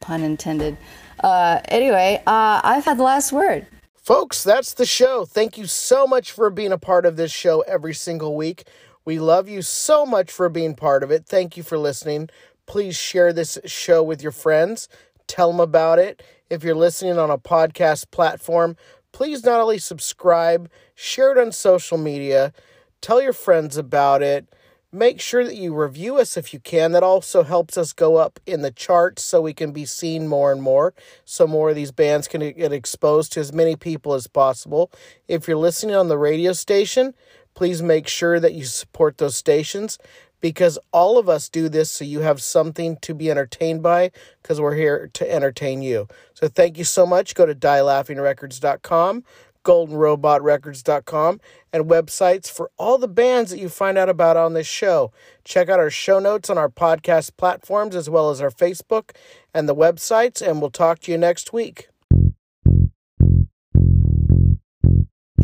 Pun 0.00 0.22
intended. 0.22 0.76
Uh, 1.20 1.60
anyway, 1.66 2.22
uh, 2.26 2.60
I've 2.62 2.84
had 2.84 2.98
the 2.98 3.02
last 3.02 3.32
word. 3.32 3.66
Folks, 3.94 4.44
that's 4.44 4.74
the 4.74 4.84
show. 4.84 5.24
Thank 5.24 5.56
you 5.56 5.66
so 5.66 6.06
much 6.06 6.30
for 6.30 6.50
being 6.50 6.72
a 6.72 6.78
part 6.78 7.06
of 7.06 7.16
this 7.16 7.32
show 7.32 7.62
every 7.62 7.94
single 7.94 8.36
week. 8.36 8.64
We 9.06 9.18
love 9.18 9.48
you 9.48 9.62
so 9.62 10.04
much 10.04 10.30
for 10.30 10.48
being 10.48 10.74
part 10.74 11.02
of 11.02 11.10
it. 11.10 11.24
Thank 11.26 11.56
you 11.56 11.62
for 11.62 11.78
listening. 11.78 12.28
Please 12.66 12.96
share 12.96 13.32
this 13.32 13.58
show 13.64 14.02
with 14.02 14.22
your 14.22 14.32
friends. 14.32 14.88
Tell 15.26 15.50
them 15.50 15.60
about 15.60 15.98
it. 15.98 16.22
If 16.50 16.62
you're 16.62 16.74
listening 16.74 17.18
on 17.18 17.30
a 17.30 17.38
podcast 17.38 18.10
platform, 18.10 18.76
please 19.12 19.44
not 19.44 19.60
only 19.60 19.78
subscribe, 19.78 20.70
share 20.94 21.32
it 21.32 21.38
on 21.38 21.52
social 21.52 21.96
media, 21.96 22.52
tell 23.00 23.22
your 23.22 23.32
friends 23.32 23.78
about 23.78 24.22
it. 24.22 24.46
Make 24.92 25.20
sure 25.20 25.42
that 25.44 25.56
you 25.56 25.74
review 25.74 26.18
us 26.18 26.36
if 26.36 26.52
you 26.52 26.60
can. 26.60 26.92
That 26.92 27.02
also 27.02 27.42
helps 27.42 27.76
us 27.78 27.92
go 27.92 28.16
up 28.16 28.38
in 28.46 28.60
the 28.60 28.70
charts 28.70 29.24
so 29.24 29.40
we 29.40 29.54
can 29.54 29.72
be 29.72 29.86
seen 29.86 30.28
more 30.28 30.52
and 30.52 30.62
more. 30.62 30.94
So 31.24 31.46
more 31.46 31.70
of 31.70 31.76
these 31.76 31.90
bands 31.90 32.28
can 32.28 32.52
get 32.52 32.72
exposed 32.72 33.32
to 33.32 33.40
as 33.40 33.52
many 33.52 33.74
people 33.74 34.12
as 34.12 34.26
possible. 34.26 34.92
If 35.26 35.48
you're 35.48 35.56
listening 35.56 35.96
on 35.96 36.08
the 36.08 36.18
radio 36.18 36.52
station, 36.52 37.14
please 37.54 37.82
make 37.82 38.06
sure 38.06 38.38
that 38.38 38.52
you 38.52 38.64
support 38.64 39.18
those 39.18 39.36
stations 39.36 39.98
because 40.44 40.78
all 40.92 41.16
of 41.16 41.26
us 41.26 41.48
do 41.48 41.70
this 41.70 41.90
so 41.90 42.04
you 42.04 42.20
have 42.20 42.42
something 42.42 42.98
to 42.98 43.14
be 43.14 43.30
entertained 43.30 43.82
by 43.82 44.10
because 44.42 44.60
we're 44.60 44.74
here 44.74 45.08
to 45.14 45.32
entertain 45.32 45.80
you. 45.80 46.06
So 46.34 46.48
thank 46.48 46.76
you 46.76 46.84
so 46.84 47.06
much. 47.06 47.34
Go 47.34 47.46
to 47.46 47.54
dielaughingrecords.com, 47.54 49.24
goldenrobotrecords.com, 49.64 51.40
and 51.72 51.84
websites 51.86 52.50
for 52.50 52.70
all 52.76 52.98
the 52.98 53.08
bands 53.08 53.52
that 53.52 53.58
you 53.58 53.70
find 53.70 53.96
out 53.96 54.10
about 54.10 54.36
on 54.36 54.52
this 54.52 54.66
show. 54.66 55.12
Check 55.44 55.70
out 55.70 55.80
our 55.80 55.88
show 55.88 56.18
notes 56.18 56.50
on 56.50 56.58
our 56.58 56.68
podcast 56.68 57.38
platforms 57.38 57.96
as 57.96 58.10
well 58.10 58.28
as 58.28 58.42
our 58.42 58.50
Facebook 58.50 59.12
and 59.54 59.66
the 59.66 59.74
websites, 59.74 60.46
and 60.46 60.60
we'll 60.60 60.68
talk 60.68 60.98
to 61.00 61.10
you 61.10 61.16
next 61.16 61.54
week. 61.54 61.88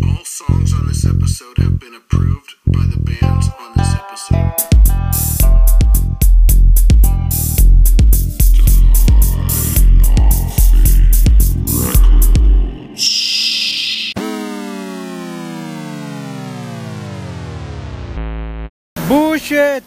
All 0.05 0.25
songs 0.25 0.75
on 0.75 0.89
this 0.89 1.07
episode 1.07 1.57
have 1.57 1.79
been 1.79 1.95
approved 1.95 2.57
by 2.67 2.85
the 2.85 3.01
bands 3.01 3.49
on 3.59 3.73
this 3.79 3.95
episode. 3.95 4.80
Bullshit! 19.11 19.83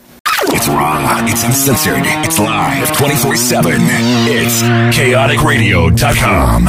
It's 0.50 0.68
raw, 0.68 1.26
it's 1.26 1.46
uncensored, 1.46 2.04
it's 2.26 2.38
live 2.40 2.94
24 2.98 3.38
7. 3.38 3.72
It's 3.80 4.62
chaoticradio.com. 4.98 6.68